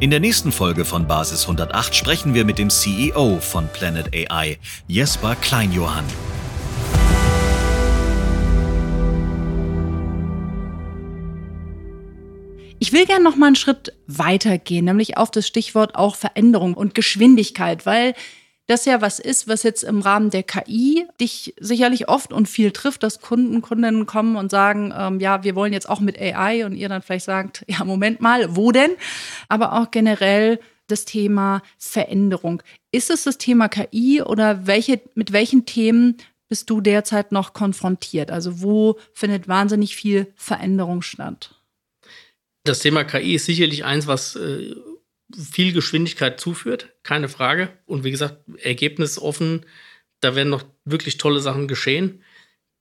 [0.00, 4.58] In der nächsten Folge von Basis 108 sprechen wir mit dem CEO von Planet AI,
[4.86, 6.04] Jesper Kleinjohann.
[12.88, 16.94] Ich will gerne noch mal einen Schritt weitergehen, nämlich auf das Stichwort auch Veränderung und
[16.94, 18.14] Geschwindigkeit, weil
[18.66, 22.70] das ja was ist, was jetzt im Rahmen der KI dich sicherlich oft und viel
[22.70, 26.64] trifft, dass Kunden, Kundinnen kommen und sagen, ähm, ja, wir wollen jetzt auch mit AI
[26.64, 28.92] und ihr dann vielleicht sagt, ja, Moment mal, wo denn?
[29.50, 32.62] Aber auch generell das Thema Veränderung.
[32.90, 36.16] Ist es das Thema KI oder welche, mit welchen Themen
[36.48, 38.30] bist du derzeit noch konfrontiert?
[38.30, 41.57] Also wo findet wahnsinnig viel Veränderung statt?
[42.68, 44.74] Das Thema KI ist sicherlich eins, was äh,
[45.34, 47.70] viel Geschwindigkeit zuführt, keine Frage.
[47.86, 49.64] Und wie gesagt, ergebnisoffen,
[50.20, 52.22] da werden noch wirklich tolle Sachen geschehen.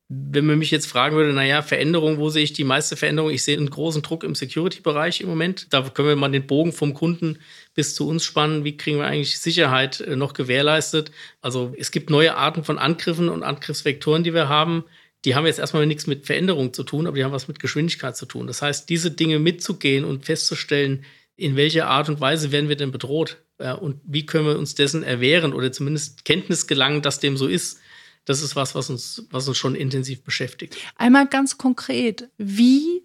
[0.10, 3.32] Wenn man mich jetzt fragen würde, naja, Veränderung, wo sehe ich die meiste Veränderung?
[3.32, 5.67] Ich sehe einen großen Druck im Security-Bereich im Moment.
[5.71, 7.39] Da können wir mal den Bogen vom Kunden
[7.73, 8.65] bis zu uns spannen.
[8.65, 11.12] Wie kriegen wir eigentlich Sicherheit äh, noch gewährleistet?
[11.41, 14.84] Also es gibt neue Arten von Angriffen und Angriffsvektoren, die wir haben
[15.27, 18.15] die haben jetzt erstmal nichts mit Veränderung zu tun, aber die haben was mit Geschwindigkeit
[18.15, 18.47] zu tun.
[18.47, 21.03] Das heißt, diese Dinge mitzugehen und festzustellen,
[21.35, 23.43] in welcher Art und Weise werden wir denn bedroht
[23.81, 27.81] und wie können wir uns dessen erwehren oder zumindest Kenntnis gelangen, dass dem so ist,
[28.23, 30.77] das ist was, was uns, was uns schon intensiv beschäftigt.
[30.95, 33.03] Einmal ganz konkret, wie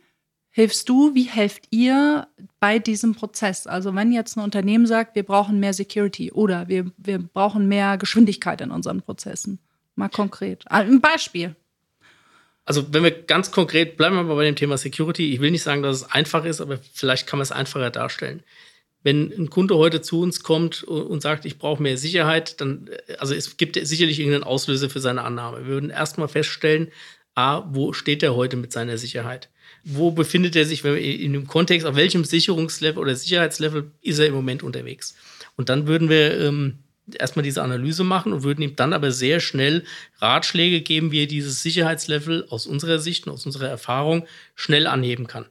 [0.50, 2.28] hilfst du, wie helft ihr
[2.61, 3.66] bei diesem Prozess?
[3.66, 7.98] Also wenn jetzt ein Unternehmen sagt, wir brauchen mehr Security oder wir, wir brauchen mehr
[7.98, 9.58] Geschwindigkeit in unseren Prozessen.
[9.96, 10.70] Mal konkret.
[10.70, 11.56] Ein Beispiel
[12.64, 15.62] also wenn wir ganz konkret bleiben wir mal bei dem Thema Security, ich will nicht
[15.62, 18.42] sagen, dass es einfach ist, aber vielleicht kann man es einfacher darstellen.
[19.03, 23.35] wenn ein Kunde heute zu uns kommt und sagt, ich brauche mehr Sicherheit, dann, also
[23.35, 25.59] es gibt sicherlich irgendeinen Auslöser für seine Annahme.
[25.59, 26.88] Wir würden erstmal feststellen,
[27.35, 29.48] A, wo steht er heute mit seiner Sicherheit?
[29.85, 34.35] Wo befindet er sich in dem Kontext, auf welchem Sicherungslevel oder Sicherheitslevel ist er im
[34.35, 35.16] Moment unterwegs?
[35.57, 36.79] Und dann würden wir ähm,
[37.19, 39.85] erstmal diese Analyse machen und würden ihm dann aber sehr schnell
[40.19, 45.27] Ratschläge geben, wie er dieses Sicherheitslevel aus unserer Sicht und aus unserer Erfahrung schnell anheben
[45.27, 45.47] kann.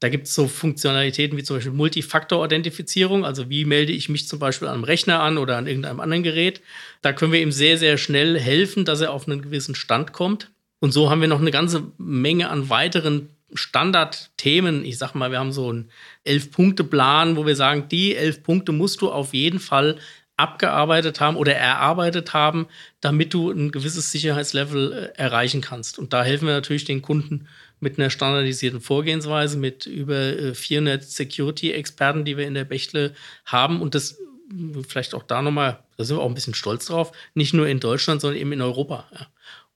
[0.00, 4.38] Da gibt es so Funktionalitäten wie zum Beispiel Multifaktor-Authentifizierung, also wie melde ich mich zum
[4.38, 6.60] Beispiel an einem Rechner an oder an irgendeinem anderen Gerät.
[7.00, 10.50] Da können wir ihm sehr, sehr schnell helfen, dass er auf einen gewissen Stand kommt.
[10.80, 14.84] Und so haben wir noch eine ganze Menge an weiteren Standardthemen.
[14.84, 15.90] Ich sag mal, wir haben so einen
[16.24, 19.96] Elf-Punkte-Plan, wo wir sagen, die elf Punkte musst du auf jeden Fall
[20.36, 22.66] abgearbeitet haben oder erarbeitet haben,
[23.00, 25.98] damit du ein gewisses Sicherheitslevel äh, erreichen kannst.
[25.98, 27.46] Und da helfen wir natürlich den Kunden
[27.80, 33.80] mit einer standardisierten Vorgehensweise, mit über 400 äh, Security-Experten, die wir in der Bechtle haben.
[33.80, 34.18] Und das
[34.88, 37.80] vielleicht auch da nochmal, da sind wir auch ein bisschen stolz drauf, nicht nur in
[37.80, 39.08] Deutschland, sondern eben in Europa.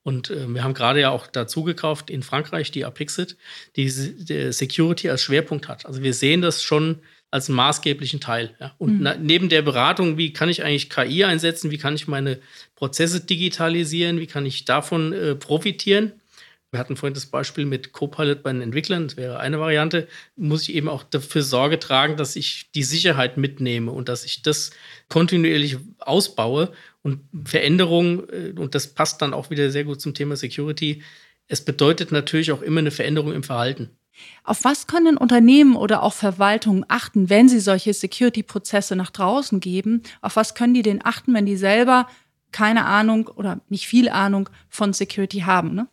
[0.03, 3.37] Und äh, wir haben gerade ja auch dazu gekauft in Frankreich die Apixit,
[3.77, 5.87] die Security als Schwerpunkt hat.
[5.87, 8.55] Also wir sehen das schon als maßgeblichen Teil.
[8.59, 8.75] Ja.
[8.79, 9.11] Und mhm.
[9.21, 12.39] neben der Beratung, wie kann ich eigentlich KI einsetzen, wie kann ich meine
[12.75, 16.13] Prozesse digitalisieren, wie kann ich davon äh, profitieren.
[16.71, 20.69] Wir hatten vorhin das Beispiel mit Copilot bei den Entwicklern, das wäre eine Variante, muss
[20.69, 24.71] ich eben auch dafür Sorge tragen, dass ich die Sicherheit mitnehme und dass ich das
[25.09, 30.37] kontinuierlich ausbaue und Veränderungen, äh, und das passt dann auch wieder sehr gut zum Thema
[30.37, 31.03] Security,
[31.47, 33.91] es bedeutet natürlich auch immer eine Veränderung im Verhalten.
[34.45, 40.03] Auf was können Unternehmen oder auch Verwaltungen achten, wenn sie solche Security-Prozesse nach draußen geben?
[40.21, 42.09] Auf was können die denn achten, wenn die selber
[42.53, 45.75] keine Ahnung oder nicht viel Ahnung von Security haben?
[45.75, 45.89] Ne?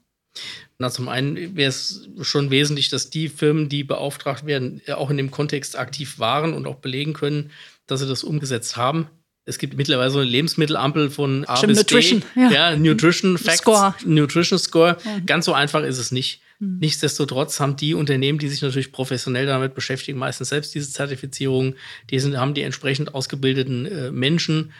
[0.78, 5.18] Na, zum einen wäre es schon wesentlich, dass die Firmen, die beauftragt werden, auch in
[5.18, 7.52] dem Kontext aktiv waren und auch belegen können,
[7.88, 9.08] dass sie das umgesetzt haben.
[9.46, 12.42] Es gibt mittlerweile so eine Lebensmittelampel von A Stimmt, bis Nutrition, B.
[12.42, 12.52] Ja.
[12.52, 13.94] ja, Nutrition Facts, Score.
[14.04, 14.98] Nutrition Score.
[15.06, 15.20] Ja.
[15.26, 16.42] Ganz so einfach ist es nicht.
[16.60, 16.78] Mhm.
[16.80, 21.76] Nichtsdestotrotz haben die Unternehmen, die sich natürlich professionell damit beschäftigen, meistens selbst diese Zertifizierung.
[22.10, 24.72] Die sind, haben die entsprechend ausgebildeten äh, Menschen.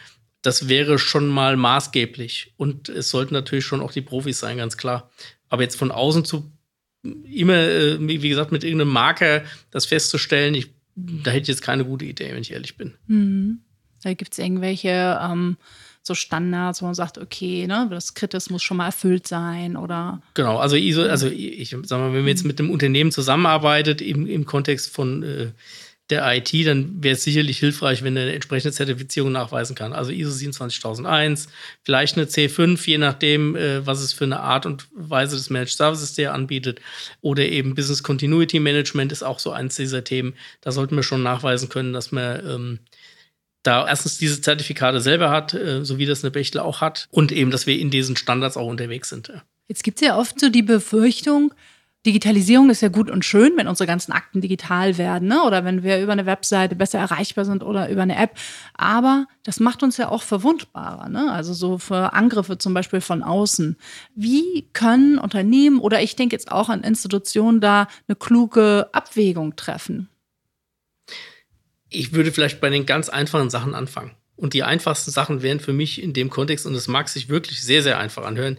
[0.42, 2.52] Das wäre schon mal maßgeblich.
[2.56, 5.10] Und es sollten natürlich schon auch die Profis sein, ganz klar.
[5.48, 6.52] Aber jetzt von außen zu
[7.02, 11.84] immer, äh, wie gesagt, mit irgendeinem Marker das festzustellen, ich, da hätte ich jetzt keine
[11.84, 12.94] gute Idee, wenn ich ehrlich bin.
[13.06, 13.60] Mhm.
[14.02, 15.56] Da gibt es irgendwelche ähm,
[16.06, 20.22] so Standards, wo man sagt, okay, ne, das Kritis muss schon mal erfüllt sein oder.
[20.34, 24.26] Genau, also ISO, also ich sag mal, wenn man jetzt mit einem Unternehmen zusammenarbeitet im,
[24.26, 25.48] im Kontext von äh,
[26.10, 29.92] der IT, dann wäre es sicherlich hilfreich, wenn er eine entsprechende Zertifizierung nachweisen kann.
[29.92, 31.48] Also ISO 27001,
[31.82, 35.76] vielleicht eine C5, je nachdem, äh, was es für eine Art und Weise des Managed
[35.76, 36.80] Services der anbietet.
[37.20, 40.34] Oder eben Business Continuity Management ist auch so eins dieser Themen.
[40.60, 42.78] Da sollten wir schon nachweisen können, dass man ähm,
[43.66, 47.08] da erstens diese Zertifikate selber hat, äh, so wie das eine Bechtle auch hat.
[47.10, 49.32] Und eben, dass wir in diesen Standards auch unterwegs sind.
[49.68, 51.52] Jetzt gibt es ja oft so die Befürchtung,
[52.06, 55.42] Digitalisierung ist ja gut und schön, wenn unsere ganzen Akten digital werden, ne?
[55.42, 58.38] oder wenn wir über eine Webseite besser erreichbar sind oder über eine App.
[58.74, 61.32] Aber das macht uns ja auch verwundbarer, ne?
[61.32, 63.76] also so für Angriffe zum Beispiel von außen.
[64.14, 70.08] Wie können Unternehmen oder ich denke jetzt auch an Institutionen da eine kluge Abwägung treffen?
[71.90, 74.12] Ich würde vielleicht bei den ganz einfachen Sachen anfangen.
[74.36, 77.62] Und die einfachsten Sachen wären für mich in dem Kontext, und es mag sich wirklich
[77.62, 78.58] sehr, sehr einfach anhören,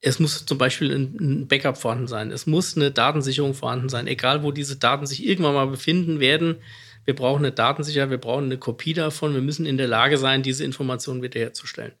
[0.00, 2.30] es muss zum Beispiel ein Backup vorhanden sein.
[2.30, 4.06] Es muss eine Datensicherung vorhanden sein.
[4.06, 6.56] Egal, wo diese Daten sich irgendwann mal befinden werden.
[7.04, 9.34] Wir brauchen eine Datensicherheit, wir brauchen eine Kopie davon.
[9.34, 11.92] Wir müssen in der Lage sein, diese Informationen wiederherzustellen.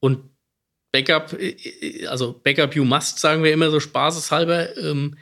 [0.00, 0.30] Und
[0.92, 4.76] Backup, äh, äh, also Backup you must, sagen wir immer so spaßeshalber.
[4.76, 5.16] Ähm,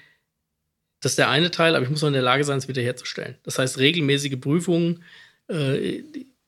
[1.00, 3.36] das ist der eine Teil, aber ich muss auch in der Lage sein, es wiederherzustellen.
[3.42, 5.04] Das heißt, regelmäßige Prüfungen,
[5.48, 6.02] äh,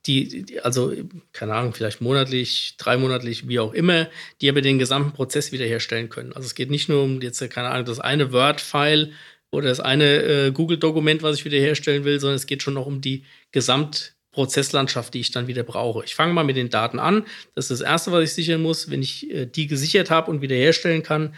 [0.06, 0.92] die, also,
[1.32, 4.08] keine Ahnung, vielleicht monatlich, dreimonatlich, wie auch immer,
[4.40, 6.32] die aber den gesamten Prozess wiederherstellen können.
[6.32, 9.12] Also es geht nicht nur um jetzt, keine Ahnung, das eine Word-File
[9.50, 13.00] oder das eine äh, Google-Dokument, was ich wiederherstellen will, sondern es geht schon noch um
[13.00, 16.04] die Gesamtprozesslandschaft, die ich dann wieder brauche.
[16.04, 17.26] Ich fange mal mit den Daten an.
[17.54, 18.90] Das ist das Erste, was ich sichern muss.
[18.90, 21.34] Wenn ich äh, die gesichert habe und wiederherstellen kann,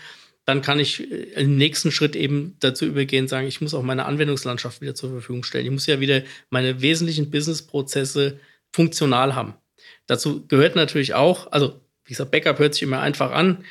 [0.47, 4.07] dann kann ich äh, im nächsten Schritt eben dazu übergehen, sagen, ich muss auch meine
[4.07, 5.67] Anwendungslandschaft wieder zur Verfügung stellen.
[5.67, 8.39] Ich muss ja wieder meine wesentlichen Business-Prozesse
[8.73, 9.55] funktional haben.
[10.07, 13.65] Dazu gehört natürlich auch, also wie gesagt, Backup hört sich immer einfach an.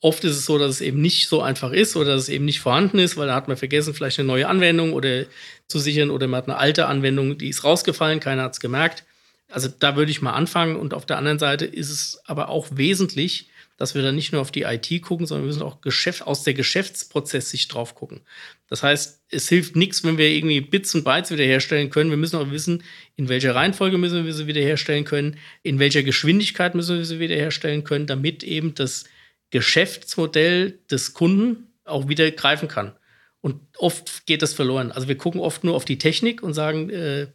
[0.00, 2.44] Oft ist es so, dass es eben nicht so einfach ist oder dass es eben
[2.44, 5.24] nicht vorhanden ist, weil da hat man vergessen, vielleicht eine neue Anwendung oder
[5.66, 9.04] zu sichern oder man hat eine alte Anwendung, die ist rausgefallen, keiner hat es gemerkt.
[9.48, 10.76] Also da würde ich mal anfangen.
[10.76, 14.40] Und auf der anderen Seite ist es aber auch wesentlich, dass wir dann nicht nur
[14.40, 18.20] auf die IT gucken, sondern wir müssen auch Geschäft, aus der Geschäftsprozess sich drauf gucken.
[18.68, 22.10] Das heißt, es hilft nichts, wenn wir irgendwie Bits und Bytes wiederherstellen können.
[22.10, 22.84] Wir müssen auch wissen,
[23.16, 27.84] in welcher Reihenfolge müssen wir sie wiederherstellen können, in welcher Geschwindigkeit müssen wir sie wiederherstellen
[27.84, 29.04] können, damit eben das
[29.50, 32.92] Geschäftsmodell des Kunden auch wieder greifen kann.
[33.40, 34.90] Und oft geht das verloren.
[34.90, 37.26] Also wir gucken oft nur auf die Technik und sagen, äh,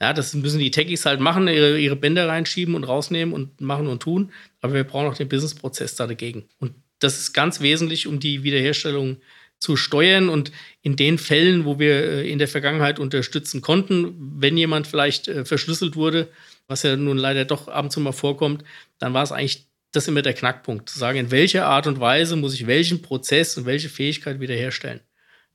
[0.00, 3.88] ja, das müssen die Techies halt machen, ihre, ihre Bänder reinschieben und rausnehmen und machen
[3.88, 4.32] und tun.
[4.60, 6.48] Aber wir brauchen auch den Businessprozess da dagegen.
[6.58, 9.16] Und das ist ganz wesentlich, um die Wiederherstellung
[9.58, 10.28] zu steuern.
[10.28, 15.26] Und in den Fällen, wo wir äh, in der Vergangenheit unterstützen konnten, wenn jemand vielleicht
[15.26, 16.28] äh, verschlüsselt wurde,
[16.68, 18.62] was ja nun leider doch ab und zu mal vorkommt,
[18.98, 22.36] dann war es eigentlich das immer der Knackpunkt, zu sagen, in welcher Art und Weise
[22.36, 25.00] muss ich welchen Prozess und welche Fähigkeit wiederherstellen.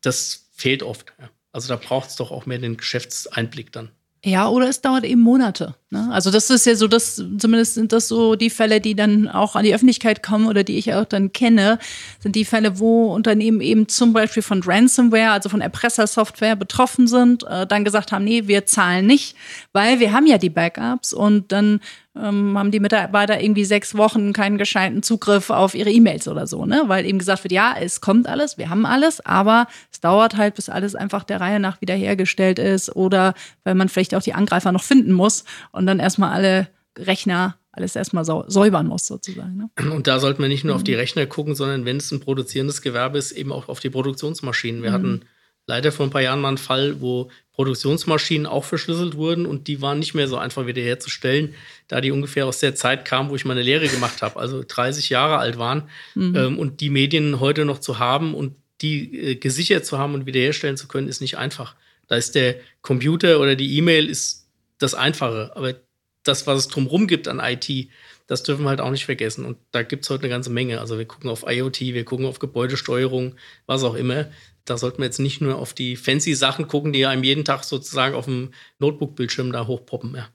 [0.01, 1.13] Das fehlt oft.
[1.51, 3.91] Also da braucht es doch auch mehr den Geschäftseinblick dann.
[4.25, 5.75] Ja, oder es dauert eben Monate.
[5.93, 6.09] Ne?
[6.11, 9.55] Also das ist ja so, das zumindest sind das so die Fälle, die dann auch
[9.55, 11.77] an die Öffentlichkeit kommen oder die ich auch dann kenne,
[12.19, 17.43] sind die Fälle, wo Unternehmen eben zum Beispiel von Ransomware, also von Erpressersoftware betroffen sind,
[17.43, 19.35] äh, dann gesagt haben, nee, wir zahlen nicht,
[19.71, 21.79] weil wir haben ja die Backups und dann
[22.15, 26.65] ähm, haben die Mitarbeiter irgendwie sechs Wochen keinen gescheiten Zugriff auf ihre E-Mails oder so,
[26.65, 26.83] ne?
[26.85, 30.55] Weil eben gesagt wird, ja, es kommt alles, wir haben alles, aber es dauert halt,
[30.55, 34.71] bis alles einfach der Reihe nach wiederhergestellt ist oder weil man vielleicht auch die Angreifer
[34.71, 36.67] noch finden muss und dann erstmal alle
[36.97, 39.57] Rechner alles erstmal säubern muss, sozusagen.
[39.57, 39.91] Ne?
[39.91, 42.83] Und da sollten wir nicht nur auf die Rechner gucken, sondern wenn es ein produzierendes
[42.83, 44.83] Gewerbe ist, eben auch auf die Produktionsmaschinen.
[44.83, 44.93] Wir mhm.
[44.93, 45.21] hatten
[45.65, 49.81] leider vor ein paar Jahren mal einen Fall, wo Produktionsmaschinen auch verschlüsselt wurden und die
[49.81, 51.55] waren nicht mehr so einfach wiederherzustellen,
[51.87, 55.09] da die ungefähr aus der Zeit kamen, wo ich meine Lehre gemacht habe, also 30
[55.09, 56.35] Jahre alt waren mhm.
[56.35, 60.27] ähm, und die Medien heute noch zu haben und die äh, gesichert zu haben und
[60.27, 61.75] wiederherstellen zu können, ist nicht einfach.
[62.07, 64.42] Da ist der Computer oder die E-Mail ist
[64.83, 65.75] das Einfache, aber
[66.23, 67.89] das, was es drumherum gibt an IT,
[68.27, 69.45] das dürfen wir halt auch nicht vergessen.
[69.45, 70.79] Und da gibt es heute eine ganze Menge.
[70.79, 74.27] Also wir gucken auf IoT, wir gucken auf Gebäudesteuerung, was auch immer
[74.65, 77.63] da sollten wir jetzt nicht nur auf die fancy Sachen gucken, die einem jeden Tag
[77.63, 80.15] sozusagen auf dem Notebook-Bildschirm da hochpoppen.
[80.15, 80.29] Ja.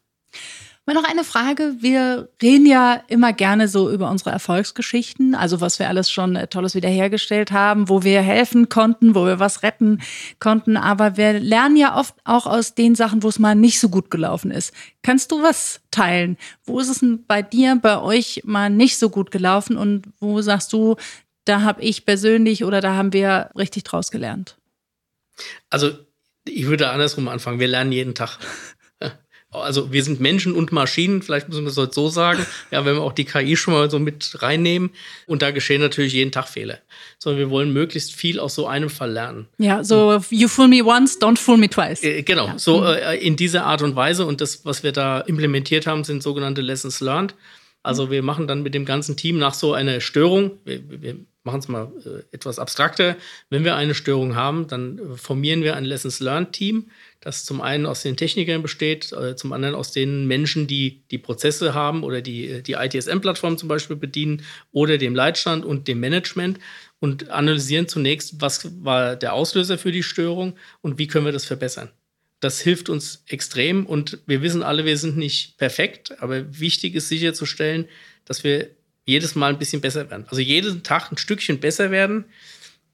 [0.89, 1.77] Mal noch eine Frage.
[1.81, 6.75] Wir reden ja immer gerne so über unsere Erfolgsgeschichten, also was wir alles schon Tolles
[6.75, 10.01] wiederhergestellt haben, wo wir helfen konnten, wo wir was retten
[10.39, 10.79] konnten.
[10.79, 14.11] Aber wir lernen ja oft auch aus den Sachen, wo es mal nicht so gut
[14.11, 14.73] gelaufen ist.
[15.03, 16.39] Kannst du was teilen?
[16.65, 20.41] Wo ist es denn bei dir, bei euch mal nicht so gut gelaufen und wo
[20.41, 20.97] sagst du,
[21.45, 24.57] da habe ich persönlich oder da haben wir richtig draus gelernt?
[25.69, 25.91] Also
[26.45, 27.61] ich würde andersrum anfangen.
[27.61, 28.39] Wir lernen jeden Tag.
[29.51, 32.45] Also wir sind Menschen und Maschinen, vielleicht müssen wir es so sagen.
[32.71, 34.91] Ja, wenn wir auch die KI schon mal so mit reinnehmen.
[35.27, 36.79] Und da geschehen natürlich jeden Tag Fehler.
[37.19, 39.47] Sondern wir wollen möglichst viel aus so einem Fall lernen.
[39.57, 42.03] Ja, so you fool me once, don't fool me twice.
[42.03, 42.59] Äh, genau, ja.
[42.59, 42.87] so mhm.
[42.87, 44.27] äh, in dieser Art und Weise.
[44.27, 47.35] Und das, was wir da implementiert haben, sind sogenannte Lessons learned.
[47.83, 51.61] Also wir machen dann mit dem ganzen Team nach so einer Störung, wir, wir machen
[51.61, 53.17] es mal äh, etwas abstrakter,
[53.49, 56.91] wenn wir eine Störung haben, dann äh, formieren wir ein Lessons Learned Team,
[57.29, 61.19] das zum einen aus den Technikern besteht, äh, zum anderen aus den Menschen, die die
[61.19, 66.01] Prozesse haben oder die, äh, die ITSM-Plattform zum Beispiel bedienen oder dem Leitstand und dem
[66.01, 66.59] Management
[67.01, 71.45] und analysieren zunächst, was war der Auslöser für die Störung und wie können wir das
[71.45, 71.91] verbessern.
[72.41, 77.11] Das hilft uns extrem und wir wissen alle, wir sind nicht perfekt, aber wichtig ist
[77.11, 77.89] sicherzustellen,
[78.25, 78.71] dass wir
[79.05, 80.25] jedes Mal ein bisschen besser werden.
[80.31, 82.25] Also jeden Tag ein Stückchen besser werden.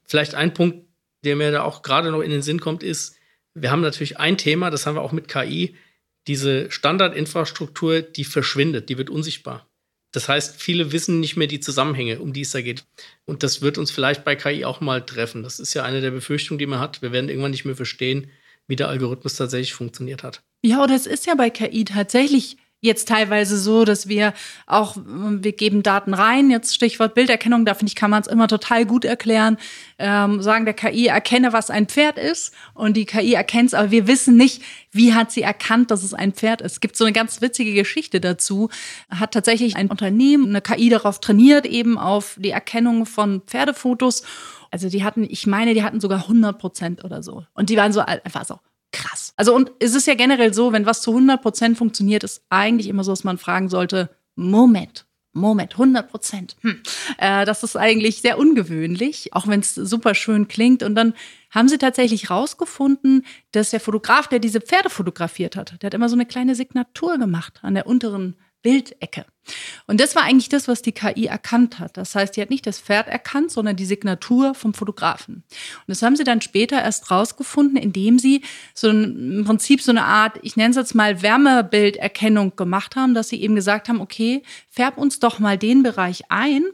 [0.02, 0.86] Vielleicht ein Punkt,
[1.22, 3.13] der mir da auch gerade noch in den Sinn kommt, ist,
[3.54, 5.76] wir haben natürlich ein Thema, das haben wir auch mit KI,
[6.26, 9.68] diese Standardinfrastruktur, die verschwindet, die wird unsichtbar.
[10.12, 12.84] Das heißt, viele wissen nicht mehr die Zusammenhänge, um die es da geht.
[13.24, 15.42] Und das wird uns vielleicht bei KI auch mal treffen.
[15.42, 17.02] Das ist ja eine der Befürchtungen, die man hat.
[17.02, 18.30] Wir werden irgendwann nicht mehr verstehen,
[18.68, 20.42] wie der Algorithmus tatsächlich funktioniert hat.
[20.62, 24.34] Ja, oder es ist ja bei KI tatsächlich jetzt teilweise so, dass wir
[24.66, 28.46] auch, wir geben Daten rein, jetzt Stichwort Bilderkennung, da finde ich, kann man es immer
[28.46, 29.56] total gut erklären,
[29.98, 33.90] ähm, sagen der KI, erkenne, was ein Pferd ist und die KI erkennt es, aber
[33.90, 36.72] wir wissen nicht, wie hat sie erkannt, dass es ein Pferd ist.
[36.72, 38.68] Es gibt so eine ganz witzige Geschichte dazu,
[39.10, 44.24] hat tatsächlich ein Unternehmen eine KI darauf trainiert, eben auf die Erkennung von Pferdefotos
[44.70, 47.44] also die hatten, ich meine, die hatten sogar 100 Prozent oder so.
[47.54, 48.58] Und die waren so einfach so
[48.94, 49.34] krass.
[49.36, 52.88] Also und es ist ja generell so, wenn was zu 100 Prozent funktioniert, ist eigentlich
[52.88, 56.56] immer so, dass man fragen sollte, Moment, Moment, 100 Prozent.
[56.60, 56.80] Hm.
[57.18, 60.82] Äh, das ist eigentlich sehr ungewöhnlich, auch wenn es super schön klingt.
[60.84, 61.12] Und dann
[61.50, 66.08] haben sie tatsächlich rausgefunden, dass der Fotograf, der diese Pferde fotografiert hat, der hat immer
[66.08, 69.26] so eine kleine Signatur gemacht an der unteren Bildecke.
[69.86, 71.98] Und das war eigentlich das, was die KI erkannt hat.
[71.98, 75.34] Das heißt, die hat nicht das Pferd erkannt, sondern die Signatur vom Fotografen.
[75.34, 78.40] Und das haben sie dann später erst rausgefunden, indem sie
[78.72, 83.12] so ein, im Prinzip so eine Art, ich nenne es jetzt mal Wärmebilderkennung gemacht haben,
[83.12, 86.64] dass sie eben gesagt haben, okay, färb uns doch mal den Bereich ein,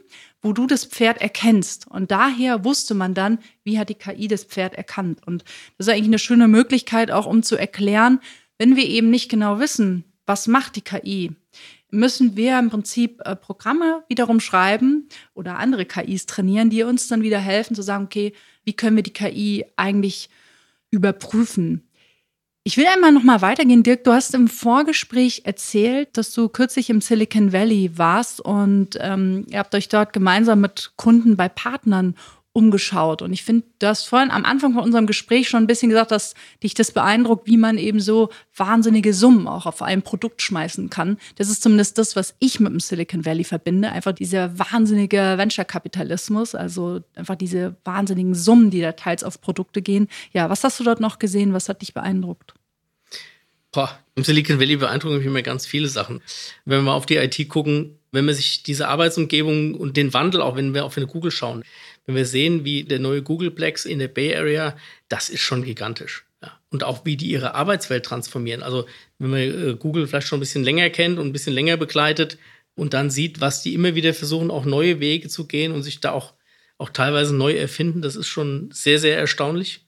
[0.41, 1.91] wo du das Pferd erkennst.
[1.91, 5.27] Und daher wusste man dann, wie hat die KI das Pferd erkannt.
[5.27, 5.43] Und
[5.77, 8.21] das ist eigentlich eine schöne Möglichkeit, auch um zu erklären,
[8.57, 11.35] wenn wir eben nicht genau wissen, was macht die KI,
[11.91, 17.21] müssen wir im Prinzip äh, Programme wiederum schreiben oder andere KIs trainieren, die uns dann
[17.21, 18.33] wieder helfen zu sagen, okay,
[18.63, 20.29] wie können wir die KI eigentlich
[20.89, 21.87] überprüfen?
[22.63, 24.03] Ich will einmal noch mal weitergehen, Dirk.
[24.03, 29.57] Du hast im Vorgespräch erzählt, dass du kürzlich im Silicon Valley warst und ähm, ihr
[29.57, 32.15] habt euch dort gemeinsam mit Kunden bei Partnern
[32.53, 33.21] umgeschaut.
[33.21, 36.11] Und ich finde, du hast vorhin am Anfang von unserem Gespräch schon ein bisschen gesagt,
[36.11, 40.89] dass dich das beeindruckt, wie man eben so wahnsinnige Summen auch auf ein Produkt schmeißen
[40.89, 41.17] kann.
[41.37, 43.91] Das ist zumindest das, was ich mit dem Silicon Valley verbinde.
[43.91, 50.07] Einfach dieser wahnsinnige Venture-Kapitalismus, also einfach diese wahnsinnigen Summen, die da teils auf Produkte gehen.
[50.33, 51.53] Ja, was hast du dort noch gesehen?
[51.53, 52.53] Was hat dich beeindruckt?
[53.71, 56.21] Boah, Im Silicon Valley beeindrucken mich immer ganz viele Sachen.
[56.65, 60.41] Wenn wir mal auf die IT gucken, wenn man sich diese Arbeitsumgebung und den Wandel,
[60.41, 61.63] auch wenn wir auf eine Google schauen,
[62.11, 64.75] wenn wir sehen, wie der neue Googleplex in der Bay Area,
[65.07, 66.25] das ist schon gigantisch.
[66.43, 66.59] Ja.
[66.69, 68.63] Und auch wie die ihre Arbeitswelt transformieren.
[68.63, 68.85] Also
[69.17, 72.37] wenn man äh, Google vielleicht schon ein bisschen länger kennt und ein bisschen länger begleitet
[72.75, 76.01] und dann sieht, was die immer wieder versuchen, auch neue Wege zu gehen und sich
[76.01, 76.33] da auch,
[76.77, 79.85] auch teilweise neu erfinden, das ist schon sehr, sehr erstaunlich.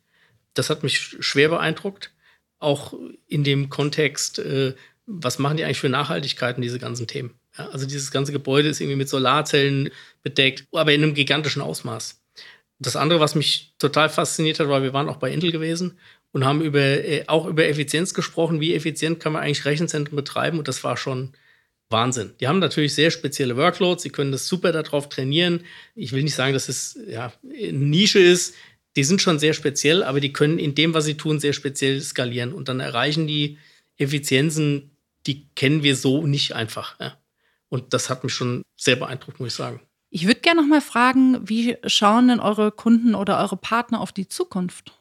[0.53, 2.11] Das hat mich schwer beeindruckt.
[2.59, 2.93] Auch
[3.27, 7.33] in dem Kontext, äh, was machen die eigentlich für Nachhaltigkeiten, diese ganzen Themen?
[7.57, 9.89] Ja, also dieses ganze Gebäude ist irgendwie mit Solarzellen
[10.23, 12.21] bedeckt, aber in einem gigantischen Ausmaß.
[12.79, 15.97] Das andere, was mich total fasziniert hat, war, wir waren auch bei Intel gewesen
[16.31, 18.59] und haben über, äh, auch über Effizienz gesprochen.
[18.59, 20.57] Wie effizient kann man eigentlich Rechenzentren betreiben?
[20.57, 21.33] Und das war schon
[21.89, 22.33] Wahnsinn.
[22.39, 24.03] Die haben natürlich sehr spezielle Workloads.
[24.03, 25.63] Sie können das super darauf trainieren.
[25.95, 28.55] Ich will nicht sagen, dass es ja, eine Nische ist.
[28.95, 32.01] Die sind schon sehr speziell, aber die können in dem, was sie tun, sehr speziell
[32.01, 32.53] skalieren.
[32.53, 33.57] Und dann erreichen die
[33.97, 34.91] Effizienzen,
[35.27, 36.99] die kennen wir so nicht einfach.
[36.99, 37.17] Ja.
[37.73, 39.79] Und das hat mich schon sehr beeindruckt, muss ich sagen.
[40.11, 44.11] Ich würde gerne noch mal fragen, wie schauen denn eure Kunden oder eure Partner auf
[44.11, 44.93] die Zukunft?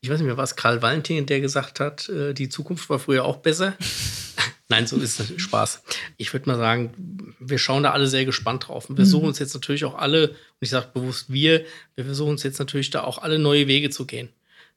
[0.00, 3.24] Ich weiß nicht mehr, was Karl Valentin, der gesagt hat, äh, die Zukunft war früher
[3.24, 3.74] auch besser.
[4.68, 5.82] Nein, so ist es Spaß.
[6.16, 8.88] Ich würde mal sagen, wir schauen da alle sehr gespannt drauf.
[8.88, 9.10] Und wir mhm.
[9.10, 11.64] suchen uns jetzt natürlich auch alle, und ich sage bewusst wir,
[11.96, 14.28] wir versuchen uns jetzt natürlich da auch alle neue Wege zu gehen.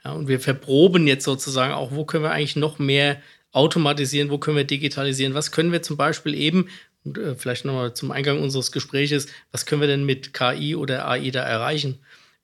[0.04, 3.22] Ja, und wir verproben jetzt sozusagen auch, wo können wir eigentlich noch mehr
[3.52, 6.68] automatisieren, wo können wir digitalisieren, was können wir zum Beispiel eben,
[7.16, 11.30] äh, vielleicht nochmal zum Eingang unseres Gespräches, was können wir denn mit KI oder AI
[11.30, 12.00] da erreichen?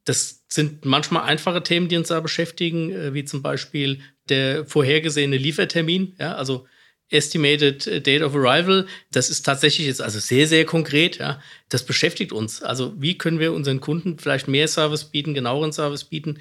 [0.06, 5.38] Das sind manchmal einfache Themen, die uns da beschäftigen, äh, wie zum Beispiel der vorhergesehene
[5.38, 6.66] Liefertermin, ja, also
[7.10, 8.88] Estimated Date of Arrival.
[9.12, 11.20] Das ist tatsächlich jetzt also sehr, sehr konkret.
[11.20, 11.42] Ja.
[11.70, 12.64] Das beschäftigt uns.
[12.64, 16.40] Also wie können wir unseren Kunden vielleicht mehr Service bieten, genaueren Service bieten?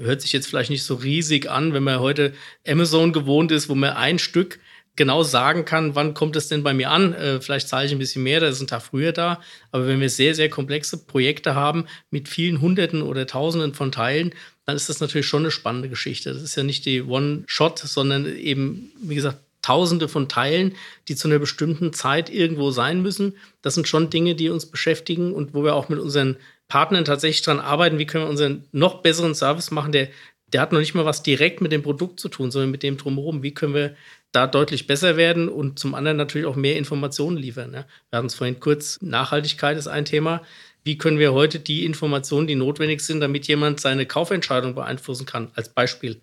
[0.00, 2.34] Hört sich jetzt vielleicht nicht so riesig an, wenn man heute
[2.66, 4.58] Amazon gewohnt ist, wo man ein Stück
[4.98, 7.14] genau sagen kann, wann kommt es denn bei mir an.
[7.14, 9.40] Äh, vielleicht zahle ich ein bisschen mehr, da ist ein Tag früher da.
[9.72, 14.34] Aber wenn wir sehr, sehr komplexe Projekte haben mit vielen Hunderten oder Tausenden von Teilen,
[14.66, 16.34] dann ist das natürlich schon eine spannende Geschichte.
[16.34, 20.74] Das ist ja nicht die One-Shot, sondern eben, wie gesagt, Tausende von Teilen,
[21.08, 23.36] die zu einer bestimmten Zeit irgendwo sein müssen.
[23.60, 26.36] Das sind schon Dinge, die uns beschäftigen und wo wir auch mit unseren
[26.68, 30.08] Partnern tatsächlich dran arbeiten, wie können wir unseren noch besseren Service machen, der,
[30.52, 32.96] der hat noch nicht mal was direkt mit dem Produkt zu tun, sondern mit dem
[32.96, 33.42] drumherum.
[33.42, 33.96] Wie können wir
[34.32, 37.70] da deutlich besser werden und zum anderen natürlich auch mehr Informationen liefern.
[37.70, 37.86] Ne?
[38.10, 40.42] Wir hatten es vorhin kurz, Nachhaltigkeit ist ein Thema.
[40.84, 45.50] Wie können wir heute die Informationen, die notwendig sind, damit jemand seine Kaufentscheidung beeinflussen kann,
[45.54, 46.20] als Beispiel.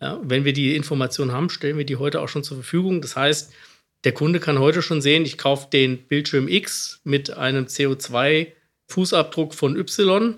[0.00, 3.00] Ja, wenn wir die Informationen haben, stellen wir die heute auch schon zur Verfügung.
[3.00, 3.52] Das heißt,
[4.04, 9.76] der Kunde kann heute schon sehen, ich kaufe den Bildschirm X mit einem CO2-Fußabdruck von
[9.76, 10.36] Y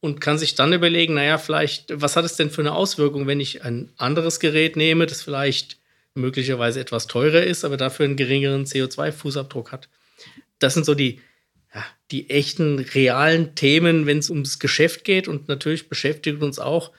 [0.00, 3.40] und kann sich dann überlegen, naja, vielleicht, was hat es denn für eine Auswirkung, wenn
[3.40, 5.79] ich ein anderes Gerät nehme, das vielleicht
[6.14, 9.88] möglicherweise etwas teurer ist, aber dafür einen geringeren CO2-Fußabdruck hat.
[10.58, 11.20] Das sind so die,
[11.74, 15.28] ja, die echten, realen Themen, wenn es ums Geschäft geht.
[15.28, 16.92] Und natürlich beschäftigt uns auch,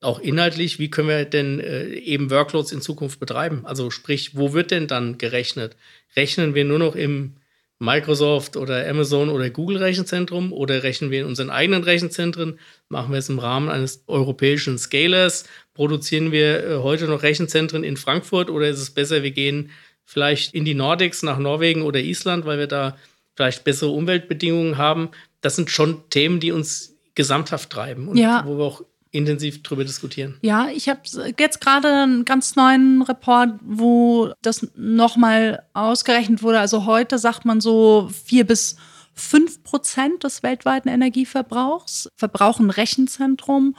[0.00, 3.64] auch inhaltlich, wie können wir denn äh, eben Workloads in Zukunft betreiben?
[3.64, 5.76] Also sprich, wo wird denn dann gerechnet?
[6.16, 7.36] Rechnen wir nur noch im
[7.78, 12.58] Microsoft oder Amazon oder Google Rechenzentrum oder rechnen wir in unseren eigenen Rechenzentren?
[12.88, 15.44] Machen wir es im Rahmen eines europäischen Scalers?
[15.74, 19.70] Produzieren wir äh, heute noch Rechenzentren in Frankfurt oder ist es besser, wir gehen
[20.06, 22.96] vielleicht in die Nordics nach Norwegen oder Island, weil wir da
[23.34, 25.10] vielleicht bessere Umweltbedingungen haben?
[25.42, 28.42] Das sind schon Themen, die uns gesamthaft treiben und ja.
[28.46, 28.82] wo wir auch
[29.16, 30.38] intensiv drüber diskutieren.
[30.42, 31.00] Ja, ich habe
[31.38, 36.60] jetzt gerade einen ganz neuen Report, wo das nochmal ausgerechnet wurde.
[36.60, 38.76] Also heute sagt man so vier bis
[39.14, 43.74] fünf Prozent des weltweiten Energieverbrauchs verbrauchen Rechenzentrum.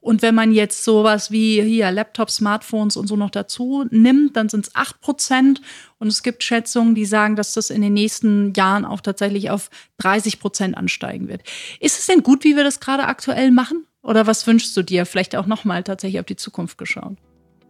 [0.00, 4.48] Und wenn man jetzt sowas wie hier Laptops, Smartphones und so noch dazu nimmt, dann
[4.48, 5.60] sind es 8 Prozent.
[5.98, 9.70] Und es gibt Schätzungen, die sagen, dass das in den nächsten Jahren auch tatsächlich auf
[9.98, 11.42] 30 Prozent ansteigen wird.
[11.80, 13.87] Ist es denn gut, wie wir das gerade aktuell machen?
[14.02, 15.06] Oder was wünschst du dir?
[15.06, 17.16] Vielleicht auch nochmal tatsächlich auf die Zukunft geschaut.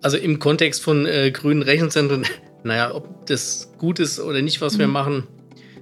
[0.02, 2.24] Also im Kontext von äh, grünen Rechenzentren,
[2.64, 4.78] naja, ob das gut ist oder nicht, was mhm.
[4.78, 5.26] wir machen,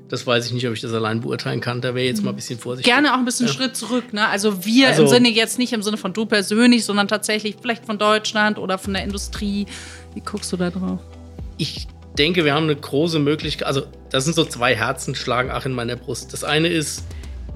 [0.09, 1.81] das weiß ich nicht, ob ich das allein beurteilen kann.
[1.81, 2.93] Da wäre jetzt mal ein bisschen vorsichtig.
[2.93, 3.53] Gerne auch ein bisschen ja.
[3.53, 4.13] Schritt zurück.
[4.13, 4.27] Ne?
[4.27, 7.85] Also wir also, im Sinne jetzt nicht im Sinne von du persönlich, sondern tatsächlich vielleicht
[7.85, 9.67] von Deutschland oder von der Industrie.
[10.15, 11.01] Wie guckst du da drauf?
[11.59, 13.67] Ich denke, wir haben eine große Möglichkeit.
[13.67, 16.33] Also das sind so zwei Herzen schlagen ach in meiner Brust.
[16.33, 17.05] Das eine ist,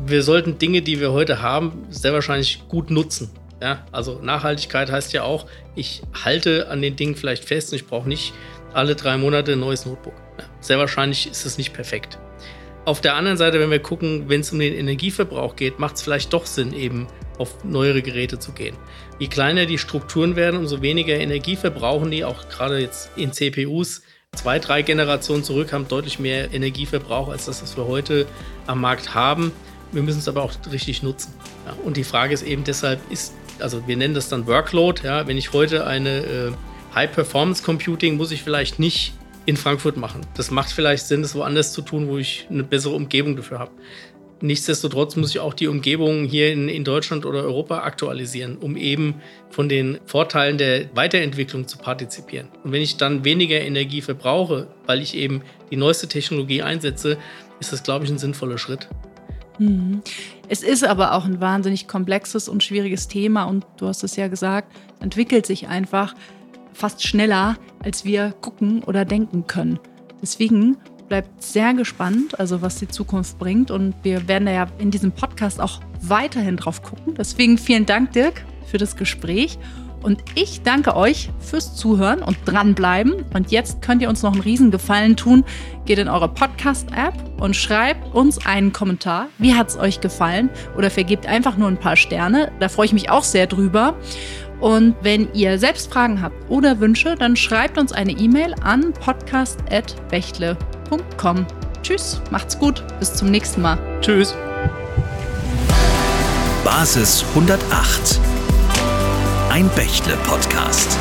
[0.07, 3.31] wir sollten Dinge, die wir heute haben, sehr wahrscheinlich gut nutzen.
[3.63, 7.87] Ja, also Nachhaltigkeit heißt ja auch, ich halte an den Dingen vielleicht fest und ich
[7.87, 8.33] brauche nicht
[8.73, 10.15] alle drei Monate ein neues Notebook.
[10.39, 12.19] Ja, sehr wahrscheinlich ist es nicht perfekt.
[12.87, 16.03] Auf der anderen Seite, wenn wir gucken, wenn es um den Energieverbrauch geht, macht es
[16.03, 18.77] vielleicht doch Sinn, eben auf neuere Geräte zu gehen.
[19.19, 24.03] Je kleiner die Strukturen werden, umso weniger Energie verbrauchen die, auch gerade jetzt in CPUs.
[24.33, 28.27] Zwei, drei Generationen zurück haben deutlich mehr Energieverbrauch als das, was wir heute
[28.67, 29.53] am Markt haben.
[29.93, 31.35] Wir müssen es aber auch richtig nutzen.
[31.67, 35.03] Ja, und die Frage ist eben deshalb, ist, also wir nennen das dann Workload.
[35.05, 36.53] Ja, wenn ich heute eine äh,
[36.95, 39.15] High-Performance-Computing, muss ich vielleicht nicht
[39.47, 40.21] in Frankfurt machen.
[40.37, 43.73] Das macht vielleicht Sinn, das woanders zu tun, wo ich eine bessere Umgebung dafür habe.
[44.43, 49.17] Nichtsdestotrotz muss ich auch die Umgebung hier in, in, Deutschland oder Europa aktualisieren, um eben
[49.51, 52.49] von den Vorteilen der Weiterentwicklung zu partizipieren.
[52.65, 57.19] Und wenn ich dann weniger Energie verbrauche, weil ich eben die neueste Technologie einsetze,
[57.61, 58.89] ist das, glaube ich, ein sinnvoller Schritt.
[59.61, 60.01] Mhm.
[60.49, 64.29] Es ist aber auch ein wahnsinnig komplexes und schwieriges Thema und du hast es ja
[64.29, 66.15] gesagt, entwickelt sich einfach
[66.73, 69.79] fast schneller, als wir gucken oder denken können.
[70.23, 73.71] Deswegen bleibt sehr gespannt, also was die Zukunft bringt.
[73.71, 77.15] Und wir werden da ja in diesem Podcast auch weiterhin drauf gucken.
[77.15, 79.59] Deswegen vielen Dank, Dirk, für das Gespräch.
[80.03, 83.25] Und ich danke euch fürs Zuhören und dranbleiben.
[83.35, 85.45] Und jetzt könnt ihr uns noch einen riesen Gefallen tun.
[85.85, 89.29] Geht in eure Podcast-App und schreibt uns einen Kommentar.
[89.39, 90.51] Wie hat es euch gefallen?
[90.77, 92.51] Oder vergebt einfach nur ein paar Sterne.
[92.61, 93.95] Da freue ich mich auch sehr drüber.
[94.61, 101.47] Und wenn ihr selbst Fragen habt oder Wünsche, dann schreibt uns eine E-Mail an podcast.bechtle.com.
[101.83, 103.79] Tschüss, macht's gut, bis zum nächsten Mal.
[104.03, 104.35] Tschüss.
[106.63, 108.40] Basis 108.
[109.51, 110.97] Ein Bechtle-Podcast.